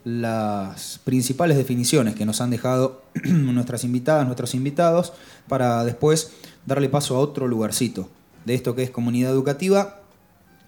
[0.04, 5.14] las principales definiciones que nos han dejado nuestras invitadas, nuestros invitados,
[5.48, 6.30] para después
[6.64, 8.08] darle paso a otro lugarcito
[8.44, 10.02] de esto que es comunidad educativa.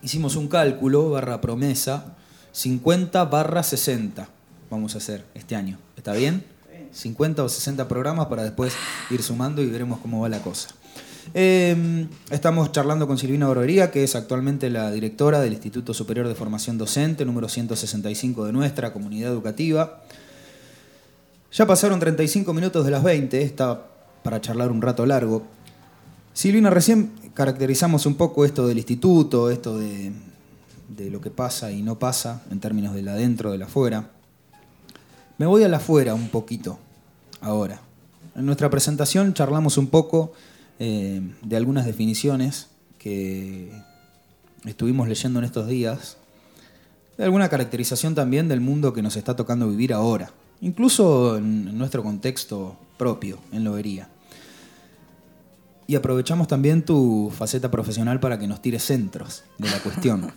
[0.03, 2.17] Hicimos un cálculo barra promesa
[2.53, 4.41] 50 barra 60
[4.71, 5.79] vamos a hacer este año.
[5.97, 6.45] ¿Está bien?
[6.93, 8.73] 50 o 60 programas para después
[9.11, 10.71] ir sumando y veremos cómo va la cosa.
[11.35, 16.35] Eh, estamos charlando con Silvina Borbería, que es actualmente la directora del Instituto Superior de
[16.35, 20.03] Formación Docente, número 165 de nuestra comunidad educativa.
[21.53, 23.87] Ya pasaron 35 minutos de las 20, está
[24.23, 25.45] para charlar un rato largo.
[26.33, 30.13] Silvina, recién caracterizamos un poco esto del instituto, esto de,
[30.97, 34.11] de lo que pasa y no pasa en términos del adentro, del afuera.
[35.39, 36.79] Me voy al afuera un poquito
[37.41, 37.81] ahora.
[38.35, 40.33] En nuestra presentación charlamos un poco
[40.79, 42.69] eh, de algunas definiciones
[42.99, 43.73] que
[44.65, 46.17] estuvimos leyendo en estos días,
[47.17, 52.03] de alguna caracterización también del mundo que nos está tocando vivir ahora, incluso en, nuestro
[52.03, 54.09] contexto propio, en Lobería.
[55.91, 60.33] Y aprovechamos también tu faceta profesional para que nos tires centros de la cuestión.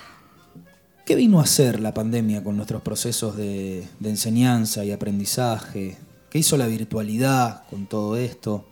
[1.04, 5.98] ¿Qué vino a hacer la pandemia con nuestros procesos de, de enseñanza y aprendizaje?
[6.30, 8.64] ¿Qué hizo la virtualidad con todo esto?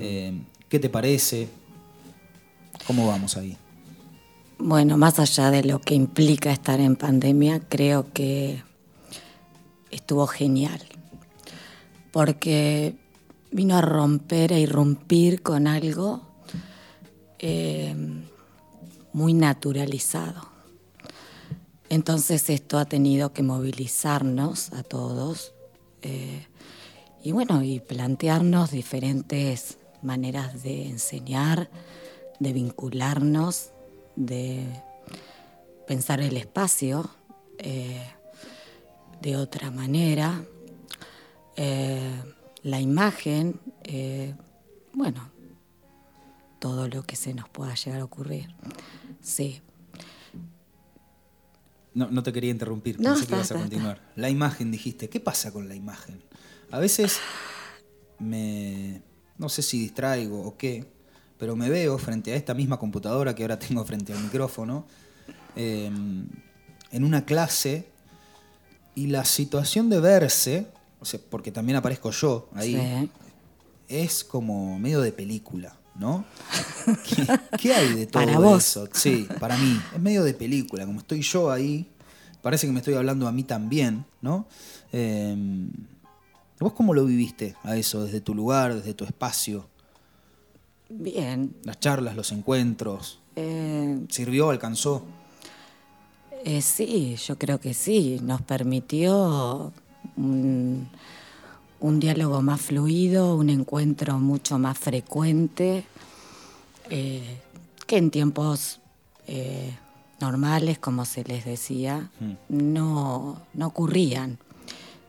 [0.00, 0.36] Eh,
[0.68, 1.48] ¿Qué te parece?
[2.88, 3.56] ¿Cómo vamos ahí?
[4.58, 8.64] Bueno, más allá de lo que implica estar en pandemia, creo que
[9.92, 10.82] estuvo genial.
[12.10, 12.96] Porque
[13.52, 16.22] vino a romper, a irrumpir con algo
[17.38, 17.94] eh,
[19.12, 20.50] muy naturalizado.
[21.88, 25.52] Entonces esto ha tenido que movilizarnos a todos
[26.00, 26.46] eh,
[27.22, 31.70] y bueno, y plantearnos diferentes maneras de enseñar,
[32.40, 33.70] de vincularnos,
[34.16, 34.64] de
[35.86, 37.10] pensar el espacio
[37.58, 38.02] eh,
[39.20, 40.42] de otra manera.
[42.62, 43.60] La imagen,
[44.92, 45.30] bueno,
[46.58, 48.54] todo lo que se nos pueda llegar a ocurrir.
[49.20, 49.60] Sí.
[51.94, 54.00] No, te quería interrumpir, pensé que ibas a continuar.
[54.16, 56.22] La imagen, dijiste, ¿qué pasa con la imagen?
[56.70, 57.18] A veces
[58.18, 59.02] me.
[59.36, 60.86] no sé si distraigo o qué,
[61.36, 64.86] pero me veo frente a esta misma computadora que ahora tengo frente al micrófono,
[65.56, 66.26] em,
[66.92, 67.88] en una clase,
[68.94, 70.68] y la situación de verse,
[71.02, 73.10] o sea, porque también aparezco yo ahí,
[73.88, 75.76] es como medio de película.
[75.94, 76.24] ¿no?
[77.60, 78.88] ¿Qué, hay de todo para eso?
[78.92, 79.78] Sí, para mí.
[79.94, 81.86] Es medio de película, como estoy yo ahí,
[82.40, 84.46] parece que me estoy hablando a mí también, ¿no?
[84.90, 85.70] Em,
[86.58, 89.66] ¿Vos cómo lo viviste a eso, desde tu lugar, desde tu espacio?
[90.88, 91.54] Bien.
[91.64, 93.18] Las charlas, los encuentros.
[93.34, 95.04] Eh, ¿Sirvió, alcanzó?
[96.44, 98.20] Eh, sí, yo creo que sí.
[98.22, 99.72] Nos permitió
[100.16, 100.88] un
[102.00, 105.84] diálogo más fluido, un encuentro mucho más frecuente,
[106.90, 107.40] eh,
[107.86, 108.80] que en tiempos
[109.26, 109.76] eh,
[110.20, 112.32] normales, como se les decía, mm.
[112.48, 114.38] no, no ocurrían.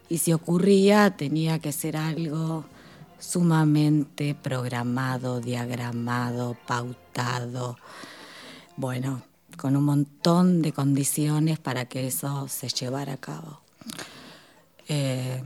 [0.09, 2.65] Y si ocurría, tenía que ser algo
[3.19, 7.77] sumamente programado, diagramado, pautado,
[8.75, 9.23] bueno,
[9.57, 13.61] con un montón de condiciones para que eso se llevara a cabo.
[14.87, 15.41] Eh,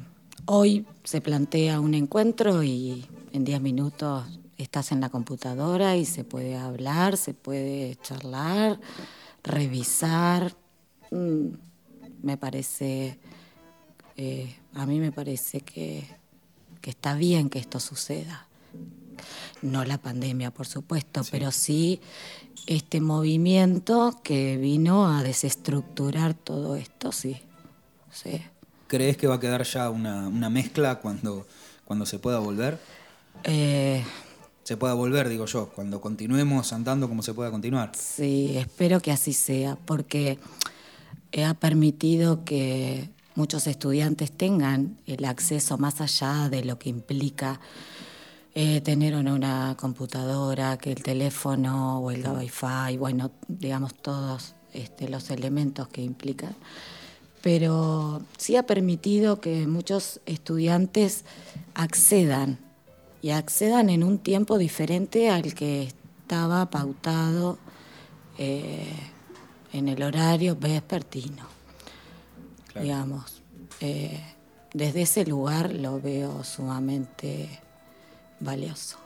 [0.50, 4.24] Hoy se plantea un encuentro y en 10 minutos
[4.58, 8.80] estás en la computadora y se puede hablar, se puede charlar,
[9.44, 10.56] revisar.
[11.12, 11.48] Mm,
[12.24, 13.20] me parece,
[14.16, 16.06] eh, a mí me parece que,
[16.82, 18.48] está bien que esto suceda.
[19.62, 22.00] No la pandemia, por supuesto, pero sí
[22.68, 27.36] este movimiento que vino a desestructurar todo esto, sí.
[28.14, 28.42] sí.
[28.88, 31.46] ¿Crees que va a quedar ya una, mezcla cuando,
[31.86, 32.80] cuando se pueda volver?
[33.44, 34.04] Eh,
[34.64, 37.92] se pueda volver, digo yo, cuando continuemos andando como se pueda continuar.
[37.96, 40.40] Sí, espero que así sea, porque
[41.46, 47.60] ha permitido que muchos estudiantes tengan el acceso más allá de lo que implica
[48.56, 55.30] eh, tener una computadora, que el teléfono o el Wi-Fi, bueno, digamos todos este, los
[55.30, 56.56] elementos que implican
[57.48, 61.24] pero sí ha permitido que muchos estudiantes
[61.76, 62.60] accedan
[63.22, 67.58] y accedan en un tiempo diferente al que estaba pautado
[68.38, 68.92] eh,
[69.72, 71.48] en el horario vespertino.
[72.82, 73.42] Digamos,
[73.80, 74.22] eh,
[74.74, 77.62] desde ese lugar lo veo sumamente
[78.42, 78.98] valioso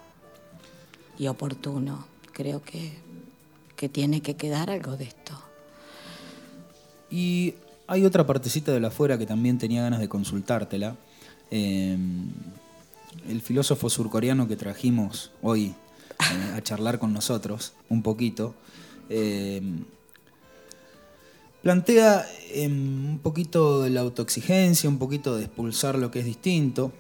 [1.20, 2.08] y oportuno.
[2.34, 2.98] Creo que,
[3.76, 5.40] que tiene que quedar algo de esto.
[7.12, 7.54] Y
[7.92, 10.96] hay otra partecita de la afuera que también tenía ganas de consultártela.
[11.50, 12.30] Em,
[13.28, 18.56] el filósofo surcoreano que trajimos hoy eh, a charlar con nosotros un poquito,
[19.10, 19.84] em,
[21.62, 22.26] plantea
[22.66, 26.94] un poquito de la autoexigencia, un poquito de expulsar lo que es distinto,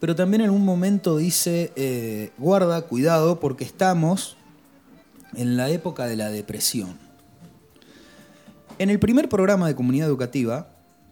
[0.00, 4.36] pero también en un momento dice, eh, guarda, cuidado, porque estamos
[5.36, 7.07] en la época de la depresión.
[8.78, 10.68] En el primer programa de comunidad educativa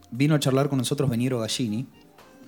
[0.09, 1.85] vino a charlar con nosotros Veniero Gallini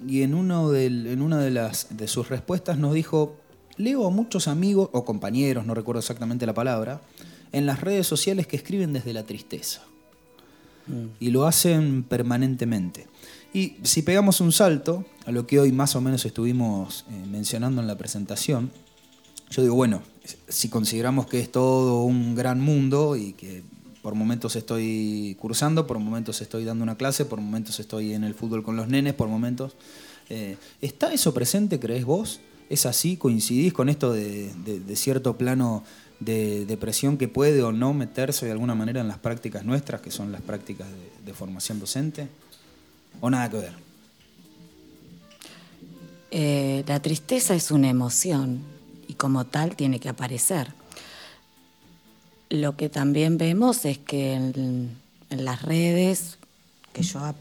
[0.08, 3.36] y en, uno en una de, las, de sus respuestas nos dijo,
[3.76, 7.02] leo a muchos amigos o compañeros, no recuerdo exactamente la palabra,
[7.52, 9.82] en las redes sociales que escriben desde la tristeza.
[10.88, 11.08] Mm.
[11.20, 13.08] Y lo hacen permanentemente.
[13.54, 17.82] Y si pegamos un salto a lo que hoy más o menos estuvimos eh, mencionando
[17.82, 18.72] en la presentación,
[19.50, 20.02] yo digo, bueno,
[20.48, 23.64] si consideramos que es todo un gran mundo y que
[24.02, 28.34] por momentos estoy cursando, por momentos estoy dando una clase, por momentos estoy en el
[28.34, 29.76] fútbol con los nenes, por momentos...
[30.30, 32.40] Eh, ¿Está eso presente, crees vos?
[32.70, 33.18] ¿Es así?
[33.18, 34.52] ¿Coincidís con esto de,
[34.96, 35.84] cierto plano
[36.20, 40.12] de depresión que puede o no meterse de alguna manera en las prácticas nuestras, que
[40.12, 40.88] son las prácticas
[41.26, 42.28] de, formación docente?
[43.22, 43.74] ¿O nada que ver?
[46.32, 48.62] Eh, la tristeza es una emoción
[49.08, 50.74] y como tal tiene que aparecer.
[52.50, 54.98] Lo que también vemos es que en,
[55.30, 56.40] las redes,
[56.94, 57.36] que yo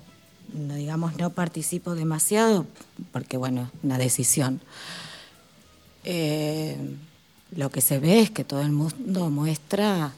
[0.52, 2.66] digamos no participo demasiado,
[3.12, 4.60] porque bueno, una decisión,
[6.04, 6.76] eh,
[7.52, 10.12] lo que se ve es que todo el mundo muestra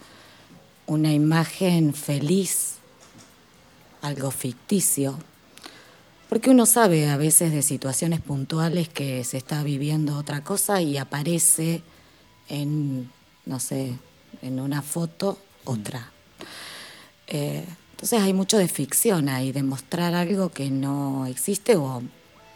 [0.86, 2.74] una imagen feliz,
[4.02, 5.16] algo ficticio,
[6.28, 10.96] porque uno sabe a veces de situaciones puntuales que se está viviendo otra cosa y
[10.96, 11.82] aparece
[12.48, 13.10] en,
[13.46, 13.94] no sé,
[14.42, 16.10] en una foto otra.
[17.26, 22.02] Eh, entonces hay mucho de ficción ahí, de mostrar algo que no existe o,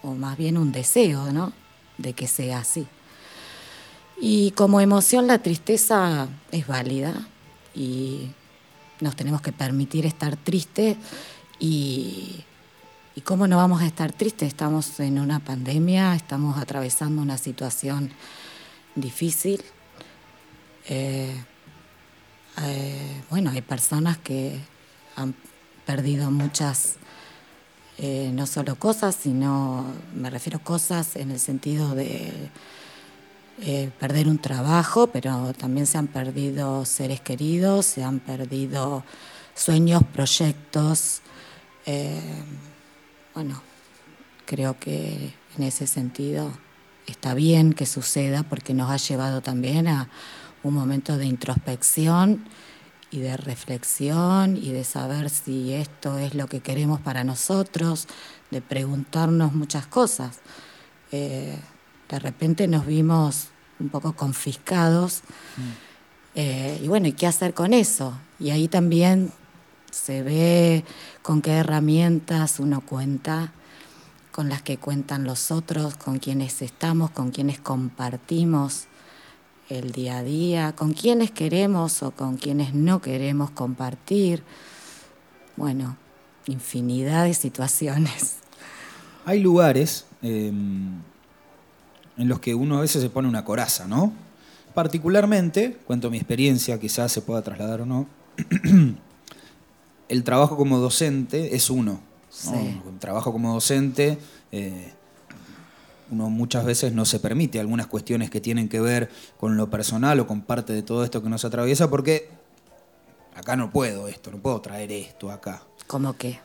[0.03, 1.53] o más bien un deseo, ¿no?
[1.99, 2.87] De que sea así.
[4.21, 7.27] Y como emoción la tristeza es válida
[7.75, 8.31] y
[9.01, 10.97] nos tenemos que permitir estar tristes
[11.59, 12.45] y,
[13.15, 14.49] y cómo no vamos a estar tristes.
[14.49, 18.11] Estamos en una pandemia, estamos atravesando una situación
[18.95, 19.63] difícil.
[20.87, 21.35] Eh,
[22.63, 24.59] eh, bueno, hay personas que
[25.17, 25.35] han
[25.87, 26.97] perdido muchas,
[27.99, 32.51] eh, no solo cosas, sino, me refiero cosas en el sentido de
[33.61, 39.05] eh, perder un trabajo, pero también se han perdido seres queridos, se han perdido
[39.55, 41.23] sueños, proyectos.
[43.35, 43.61] Bueno,
[44.47, 46.53] creo que en ese sentido
[47.07, 50.09] está bien que suceda porque nos ha llevado también a
[50.65, 52.45] un momento de introspección
[53.11, 58.09] y de reflexión y de saber si esto es lo que queremos para nosotros,
[58.51, 60.41] de preguntarnos muchas cosas.
[61.13, 61.57] Eh,
[62.09, 63.49] de repente nos vimos
[63.79, 65.23] un poco confiscados.
[66.35, 68.19] Eh, y bueno, ¿y qué hacer con eso?
[68.41, 69.31] Y ahí también
[69.93, 70.85] se ve
[71.23, 73.53] con qué herramientas uno cuenta,
[74.33, 78.89] con las que cuentan los otros, con quienes estamos, con quienes compartimos
[79.69, 84.43] el día a día, con quienes queremos o con quienes no queremos compartir.
[85.57, 85.97] Bueno,
[86.47, 88.37] infinidad de situaciones.
[89.25, 91.01] Hay lugares em,
[92.17, 94.13] en los que uno a veces se pone una coraza, ¿no?
[94.75, 98.07] Particularmente, cuento mi experiencia, quizás se pueda trasladar o no,
[100.09, 102.01] el trabajo como docente es uno.
[102.47, 102.53] ¿no?
[102.55, 104.19] El trabajo como docente,
[104.51, 104.93] eh,
[106.11, 110.21] uno muchas veces no se permite algunas cuestiones que tienen que ver con lo personal
[110.21, 112.29] o con parte de todo esto que nos atraviesa, porque
[113.35, 115.63] acá no puedo esto, no puedo traer esto acá.
[115.87, 116.41] ¿Cómo qué?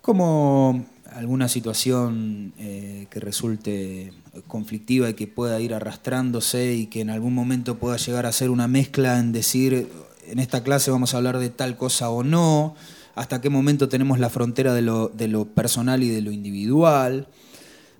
[0.00, 0.84] Como
[1.14, 4.12] alguna situación eh, que resulte
[4.46, 8.50] conflictiva y que pueda ir arrastrándose y que en algún momento pueda llegar a ser
[8.50, 9.90] una mezcla en decir,
[10.26, 12.74] en esta clase vamos a hablar de tal cosa o no,
[13.14, 17.28] hasta qué momento tenemos la frontera de lo, de lo personal y de lo individual.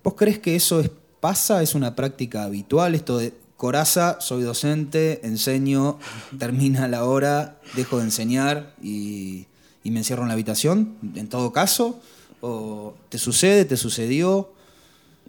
[0.03, 0.91] ¿Vos crees que eso es,
[1.23, 1.63] pasa?
[1.63, 2.97] ¿Es una práctica habitual?
[2.97, 6.01] Esto de coraza, soy docente, enseño,
[6.39, 9.47] termina la hora, dejo de enseñar y,
[9.85, 12.01] y me encierro en la habitación, en todo caso.
[12.41, 14.53] ¿O te sucede, te sucedió?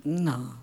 [0.04, 0.58] No,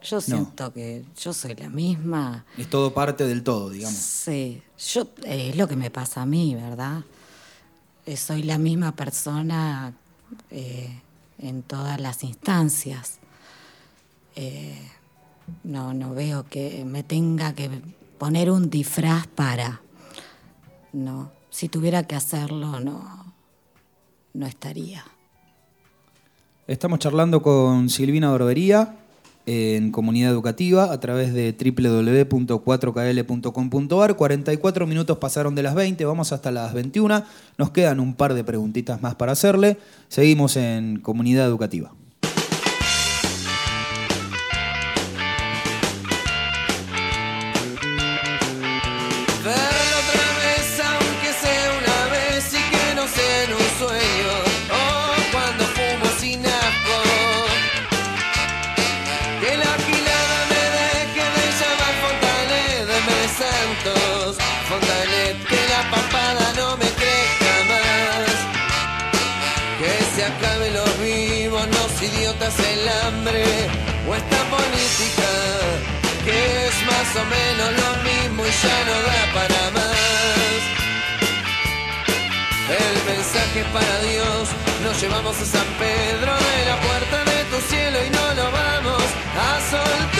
[0.00, 2.44] yo siento que yo soy la misma.
[2.56, 3.98] Es todo parte del todo, digamos.
[3.98, 7.02] Sí, yo, eh, es lo que me pasa a mí, ¿verdad?
[8.06, 9.92] Eh, soy la misma persona
[10.52, 11.00] eh,
[11.38, 13.18] en todas las instancias.
[15.64, 17.70] No, no veo que me tenga que
[18.18, 19.80] poner un disfraz para.
[20.92, 23.34] No, si tuviera que hacerlo, no,
[24.34, 25.04] no estaría.
[26.66, 28.96] Estamos charlando con Silvina Dorbería
[29.46, 34.16] en comunidad educativa a través de www.4kl.com.ar.
[34.16, 37.24] 44 minutos pasaron de las 20, vamos hasta las 21.
[37.58, 39.76] Nos quedan un par de preguntitas más para hacerle.
[40.08, 41.92] Seguimos en comunidad educativa.
[72.14, 73.44] El hambre
[74.06, 75.30] o esta política
[76.24, 80.62] que es más o menos lo mismo y ya no da para más.
[82.68, 84.48] El mensaje para Dios,
[84.84, 89.02] nos llevamos a San Pedro de la puerta de tu cielo y no lo vamos
[89.36, 90.11] a soltar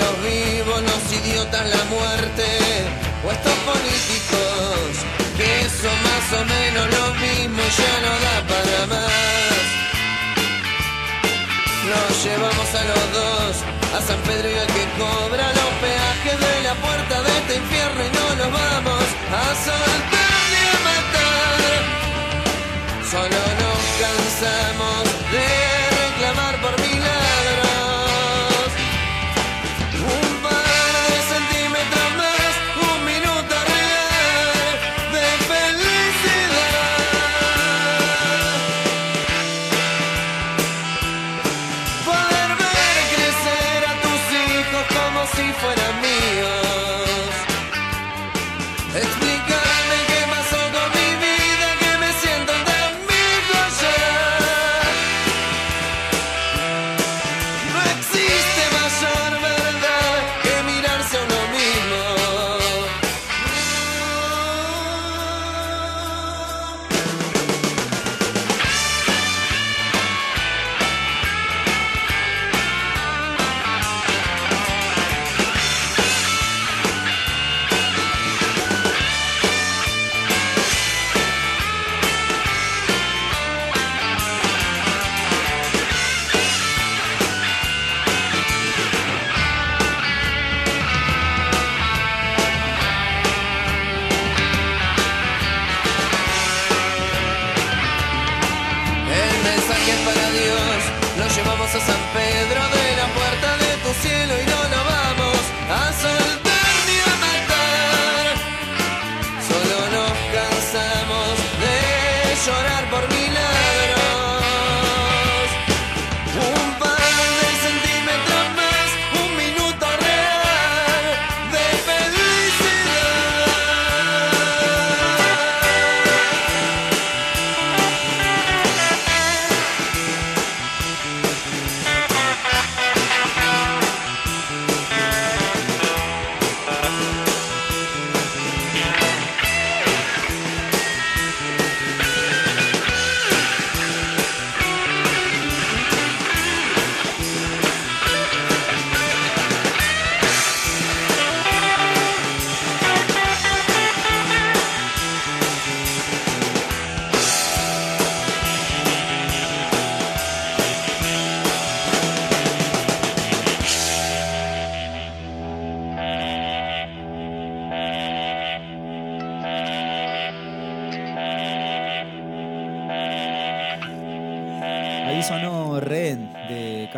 [0.00, 2.46] los vivos, los idiotas la muerte,
[3.24, 4.90] o estos políticos
[5.36, 9.66] que son más o menos lo mismo ya no da para más.
[11.90, 13.52] Nos llevamos a los dos,
[13.96, 18.00] a San Pedro y al que cobra los peajes de la puerta de este infierno
[18.04, 20.19] y no nos vamos a soltar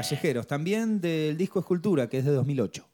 [0.03, 2.85] Callejeros, también del disco Escultura, que es de 2008.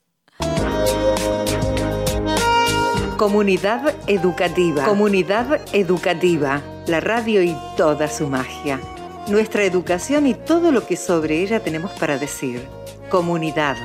[3.16, 4.84] Comunidad educativa.
[4.84, 6.62] Comunidad educativa.
[6.86, 8.78] La radio y toda su magia.
[9.26, 12.61] Nuestra educación y todo lo que sobre ella tenemos para decir.
[13.09, 13.76] Comunidad.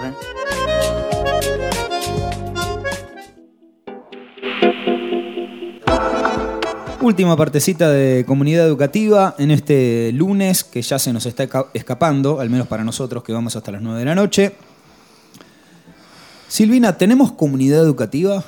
[7.03, 12.39] Última partecita de comunidad educativa en este lunes que ya se nos está esca- escapando,
[12.39, 14.55] al menos para nosotros que vamos hasta las 9 de la noche.
[16.47, 18.43] Silvina, ¿tenemos comunidad educativa?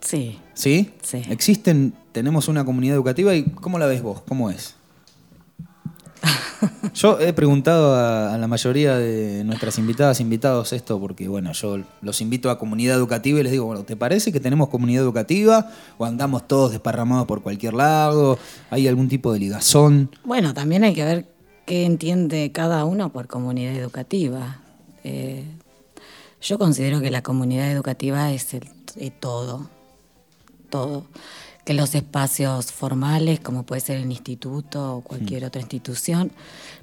[0.00, 0.38] Sí.
[0.52, 0.92] ¿Sí?
[1.02, 1.22] Sí.
[1.30, 4.20] ¿Existen, tenemos una comunidad educativa y cómo la ves vos?
[4.28, 4.75] ¿Cómo es?
[6.94, 12.20] Yo he preguntado a, la mayoría de nuestras invitadas, invitados esto, porque bueno, yo los
[12.20, 15.70] invito a comunidad educativa y les digo, bueno, ¿te parece que tenemos comunidad educativa?
[15.98, 18.38] ¿O andamos todos desparramados por cualquier lado?
[18.70, 20.10] ¿Hay algún tipo de ligazón?
[20.24, 21.28] Bueno, también hay que ver
[21.66, 24.60] qué entiende cada uno por comunidad educativa.
[25.04, 25.44] Eh,
[26.40, 28.56] yo considero que la comunidad educativa es
[29.20, 29.68] todo,
[30.70, 31.04] todo.
[31.66, 36.32] Que los espacios formales, como puede ser el instituto o cualquier otra institución,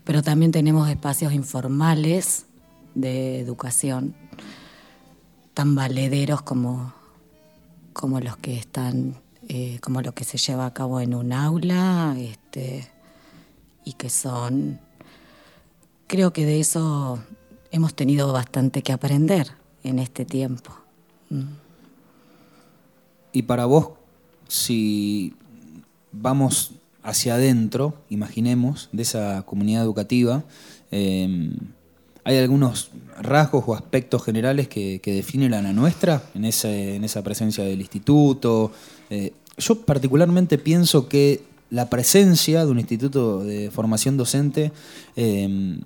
[0.04, 2.46] pero también tenemos espacios informales
[2.94, 4.14] de educación,
[5.56, 6.94] tan valederos como,
[7.94, 9.16] como los que están,
[9.48, 12.92] eh, como lo que se lleva a cabo en un aula, este,
[13.86, 14.80] y que son,
[16.08, 17.24] creo que de eso
[17.72, 19.52] hemos tenido bastante que aprender
[19.84, 20.72] en este tiempo.
[23.32, 23.90] Y para vos,
[24.54, 25.34] si
[26.12, 30.44] vamos hacia adentro, imaginemos, de esa comunidad educativa,
[30.92, 31.50] eh,
[32.24, 37.64] ¿hay algunos rasgos o aspectos generales que, definen la nuestra en, ese- en esa presencia
[37.64, 38.72] del instituto?
[39.10, 41.42] Eh, yo particularmente pienso que
[41.72, 44.72] la presencia de un instituto de formación docente
[45.16, 45.80] eh,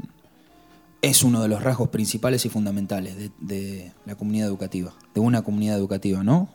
[1.01, 5.77] es uno de los rasgos principales y fundamentales de, la comunidad educativa, de una comunidad
[5.77, 6.49] educativa, ¿no?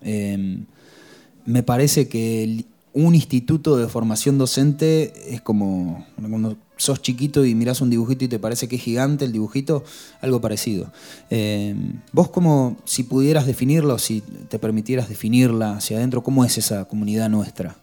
[1.45, 2.65] Me parece que
[2.95, 8.29] un instituto de formación docente es como cuando sos chiquito y mirás un dibujito y
[8.29, 9.85] te parece que es gigante el dibujito,
[10.21, 10.93] algo parecido.
[11.31, 16.85] Em, vos como, si pudieras definirlo, si te permitieras definirla hacia adentro, ¿cómo es esa
[16.87, 17.77] comunidad nuestra?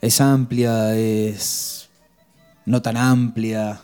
[0.00, 0.96] ¿Es amplia?
[0.96, 1.88] ¿Es
[2.64, 3.82] no tan amplia?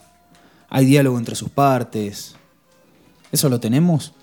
[0.69, 2.35] ¿Hay diálogo entre sus partes?
[3.31, 4.15] ¿Eso lo tenemos?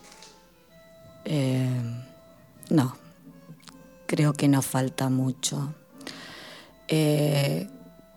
[1.25, 1.69] Eh,
[2.69, 2.95] no,
[4.05, 5.73] creo que nos falta mucho.
[6.87, 7.67] Eh,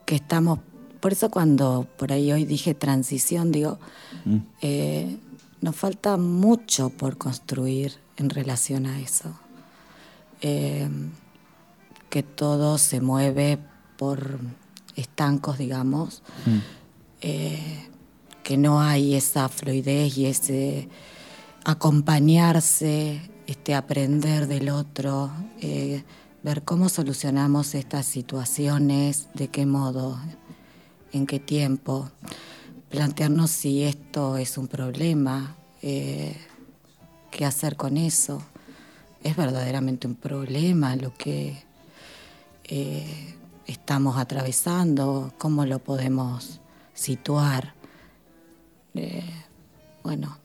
[0.05, 0.61] que estamos,
[1.01, 3.79] por eso cuando por ahí hoy dije transición, digo,
[4.25, 4.37] mm.
[4.63, 5.17] eh,
[5.61, 9.39] nos falta mucho por construir en relación a eso.
[10.41, 13.59] que todo se mueve
[13.97, 14.39] por
[14.95, 16.23] estancos, digamos.
[16.47, 16.59] Mm
[18.47, 20.89] que no hay esa fluidez y ese
[21.65, 25.31] acompañarse, este aprender del otro,
[25.61, 26.03] eh,
[26.43, 30.19] ver cómo solucionamos estas situaciones, de qué modo,
[31.13, 32.11] en qué tiempo,
[32.91, 36.37] plantearnos si esto es un problema, eh,
[37.31, 38.43] qué hacer con eso.
[39.23, 41.57] Es verdaderamente un problema lo que
[42.65, 43.35] eh,
[43.67, 46.61] estamos atravesando, cómo lo podemos
[46.95, 47.75] situar.
[50.03, 50.39] Bueno,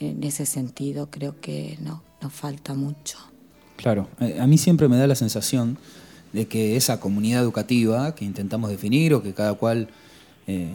[0.00, 3.18] en ese sentido creo que no, falta mucho.
[3.76, 5.78] Claro, eh, a mí siempre me da la sensación
[6.32, 9.88] de que esa comunidad educativa que intentamos definir o que cada cual
[10.46, 10.70] eh,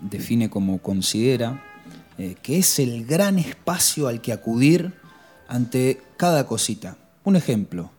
[0.00, 1.62] define como considera,
[2.42, 4.94] que es el gran espacio al que acudir
[5.48, 6.96] ante cada cosita.
[7.24, 7.90] Un ejemplo,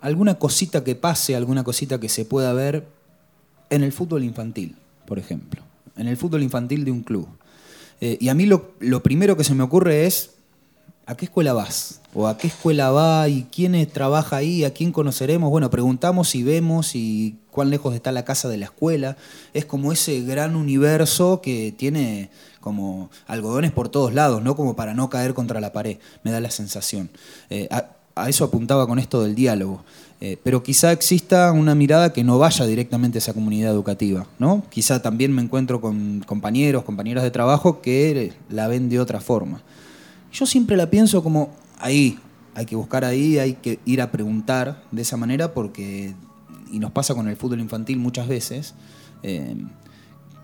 [0.00, 2.88] alguna cosita que pase, alguna cosita que se pueda ver
[3.68, 5.62] en el fútbol infantil, por ejemplo
[5.98, 7.28] en el fútbol infantil de un club.
[8.00, 8.72] Eh, y a mí lo,
[9.02, 10.30] primero que se me ocurre es,
[11.08, 12.02] ¿a qué escuela vas?
[12.14, 13.28] ¿O a qué escuela va?
[13.28, 14.64] ¿Y quién trabaja ahí?
[14.64, 15.48] ¿A quién conoceremos?
[15.48, 19.16] Bueno, preguntamos y vemos y cuán lejos está la casa de la escuela.
[19.54, 22.28] Es como ese gran universo que tiene
[22.60, 24.54] como algodones por todos lados, ¿no?
[24.54, 27.08] Como para no caer contra la pared, me da la sensación.
[27.48, 29.84] Eh, a eso apuntaba con esto del diálogo.
[30.20, 34.62] Eh, pero quizá exista una mirada que no vaya directamente a esa comunidad educativa, ¿no?
[34.68, 39.62] Quizá también me encuentro con compañeros, compañeras de trabajo que la ven de otra forma.
[40.32, 42.18] Yo siempre la pienso como ahí,
[42.54, 46.14] hay que buscar ahí, hay que ir a preguntar de esa manera porque,
[46.70, 48.74] y nos pasa con el fútbol infantil muchas veces,
[49.22, 49.56] eh,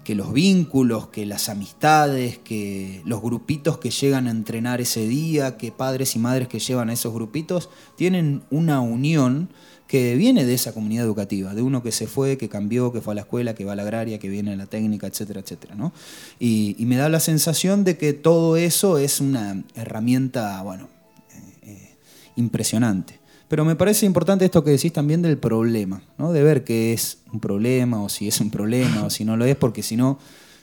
[0.05, 5.57] que los vínculos, que las amistades, que los grupitos que llegan a entrenar ese día,
[5.57, 9.49] que padres y madres que llevan a esos grupitos, tienen una unión
[9.87, 13.13] que viene de esa comunidad educativa, de uno que se fue, que cambió, que fue
[13.13, 15.75] a la escuela, que va a la agraria, que viene a la técnica, etcétera, etcétera.
[15.75, 15.93] ¿no?
[16.39, 20.89] Y, me da la sensación de que todo eso es una herramienta, bueno,
[21.33, 21.97] eh, eh,
[22.37, 23.21] impresionante.
[23.49, 26.33] Pero me parece importante esto que decís también del problema, ¿no?
[26.33, 29.45] de ver qué es un problema o si es un problema o si no lo
[29.45, 30.19] es, porque si no,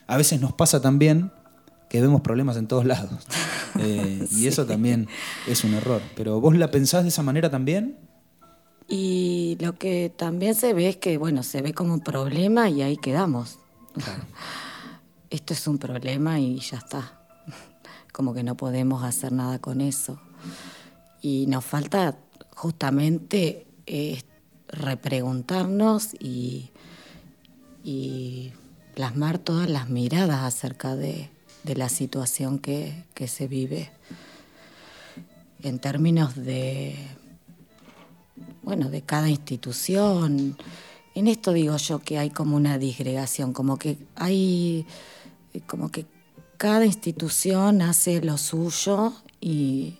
[0.07, 1.32] a veces nos pasa también
[1.89, 3.11] que vemos problemas en todos lados.
[3.80, 5.07] Eh, y eso también
[5.47, 6.01] es un error.
[6.17, 7.95] Pero vos la pensás de esa manera también.
[8.93, 12.81] Y lo que también se ve es que, bueno, se ve como un problema y
[12.81, 13.57] ahí quedamos.
[15.29, 17.17] Esto es un problema y ya está.
[18.11, 20.19] Como que no podemos hacer nada con eso.
[21.21, 22.17] Y nos falta
[22.53, 24.23] justamente eh,
[24.67, 26.69] repreguntarnos y,
[28.93, 31.29] plasmar todas las miradas acerca de,
[31.63, 33.89] la situación que, se vive
[35.63, 37.20] en términos de
[38.64, 40.57] bueno de cada institución
[41.16, 44.86] en esto digo yo que hay como una disgregación como que hay
[45.68, 46.05] como que
[46.57, 49.97] cada institución hace lo suyo y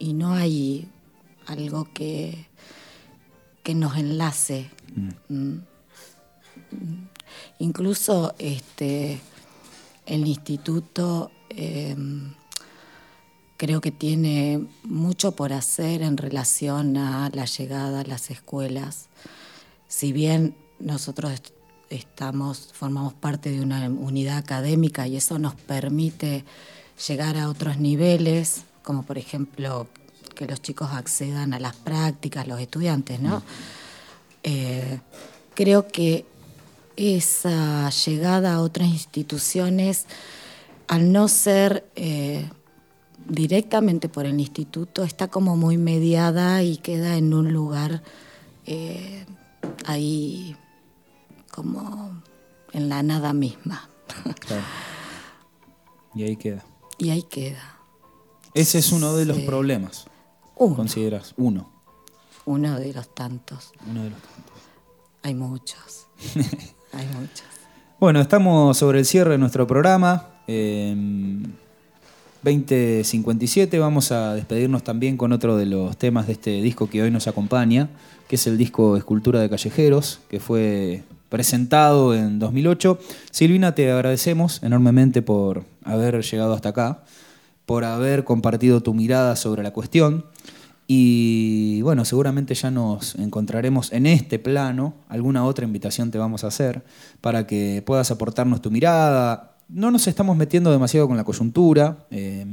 [0.00, 0.88] no hay
[1.50, 2.46] algo que,
[3.62, 4.70] que nos enlace.
[4.94, 5.34] Mm.
[5.34, 5.58] Mm.
[7.58, 9.20] Incluso este,
[10.06, 12.32] el instituto em,
[13.60, 19.08] creo que tiene mucho por hacer en relación a la llegada a las escuelas.
[19.86, 21.42] Si bien nosotros
[21.90, 26.46] estamos, formamos parte de una unidad académica y eso nos permite
[27.06, 29.88] llegar a otros niveles, como por ejemplo
[30.34, 33.42] que los chicos accedan a las prácticas, los estudiantes, ¿no?
[34.42, 35.00] Eh,
[35.52, 36.24] creo que
[36.96, 40.06] esa llegada a otras instituciones,
[40.88, 42.48] al no ser eh,
[43.30, 48.02] directamente por el instituto, está como muy mediada y queda en un lugar
[48.66, 49.24] eh,
[49.86, 50.56] ahí
[51.50, 52.22] como
[52.72, 53.88] en la nada misma.
[56.14, 56.64] Y ahí queda.
[56.98, 57.76] Y ahí queda.
[58.54, 59.42] Ese es uno de los Sí.
[59.46, 60.06] problemas.
[60.56, 61.70] Uno, Consideras uno.
[62.44, 63.72] uno de los tantos.
[63.88, 64.54] Uno de los tantos.
[65.22, 66.08] Hay muchos.
[66.92, 67.44] Hay muchos.
[68.00, 70.26] Bueno, estamos sobre el cierre de nuestro programa.
[70.48, 70.96] eh,
[72.42, 73.78] 2057.
[73.78, 77.26] Vamos a despedirnos también con otro de los temas de este disco que hoy nos
[77.28, 77.90] acompaña,
[78.28, 82.98] que es el disco Escultura de Callejeros, que fue presentado en 2008.
[83.30, 87.04] Silvina, te agradecemos enormemente por haber llegado hasta acá,
[87.66, 90.24] por haber compartido tu mirada sobre la cuestión.
[90.86, 94.94] Y bueno, seguramente ya nos encontraremos en este plano.
[95.08, 96.82] Alguna otra invitación te vamos a hacer
[97.20, 99.49] para que puedas aportarnos tu mirada.
[99.72, 102.06] No nos estamos metiendo demasiado con la coyuntura.
[102.10, 102.44] eh,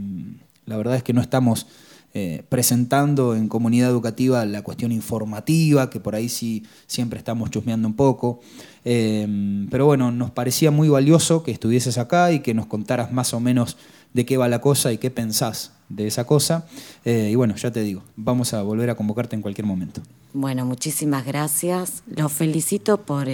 [0.65, 1.65] la verdad es que no estamos
[2.13, 7.87] eh, presentando en comunidad educativa la cuestión informativa, que por ahí sí siempre estamos chusmeando
[7.87, 8.41] un poco.
[8.83, 13.33] Eh, pero bueno, nos parecía muy valioso que estuvieses acá y que nos contaras más
[13.33, 13.77] o menos
[14.13, 16.65] de qué va la cosa y qué pensás de esa cosa.
[17.05, 20.01] Y bueno, ya te digo, vamos a volver a convocarte en cualquier momento.
[20.33, 22.03] Bueno, muchísimas gracias.
[22.07, 23.27] Los felicito por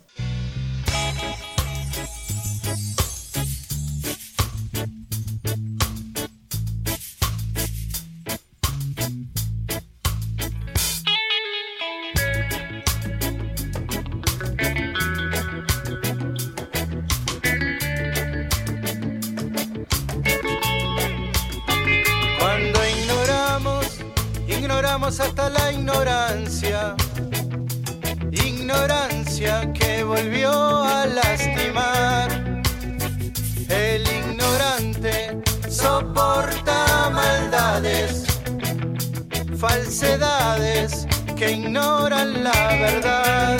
[42.86, 43.58] Verdad.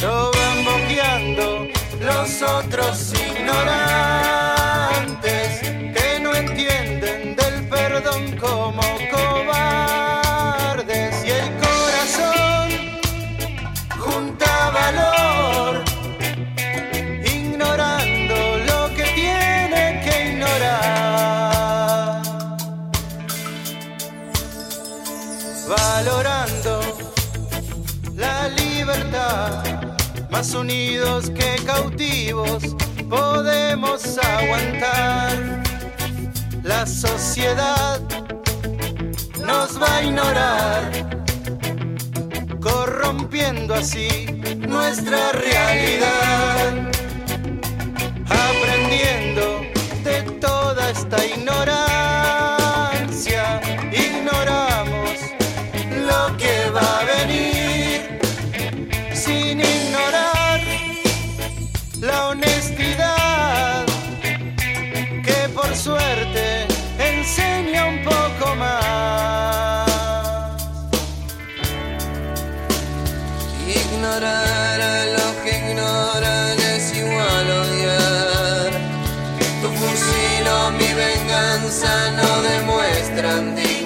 [0.00, 1.68] Lo van boqueando
[2.00, 3.75] los otros ignorantes
[39.46, 40.90] nos va a ignorar
[42.62, 44.08] corrompiendo así
[44.56, 46.95] nuestra realidad
[83.26, 83.85] I'm thinking.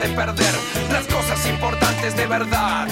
[0.00, 0.54] De perder
[0.90, 2.88] las cosas importantes de verdad.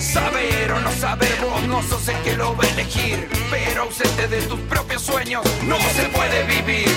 [0.00, 3.28] Saber o no saber, vos no sos el que lo va a elegir.
[3.50, 6.88] Pero ausente de tus propios sueños, no se puede vivir.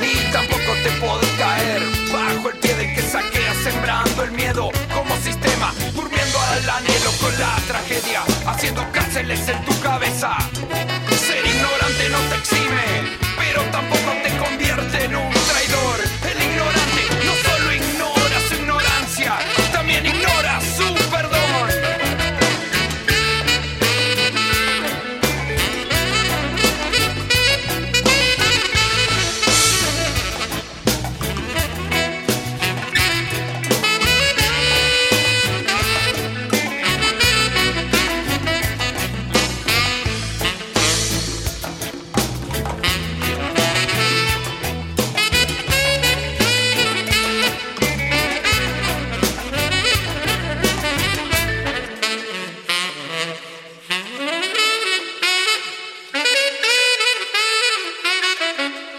[0.00, 1.82] Ni tampoco te podés caer
[2.12, 7.38] bajo el pie del que saquea, sembrando el miedo como sistema, durmiendo al anhelo con
[7.38, 9.72] la tragedia, haciendo cárceles en tu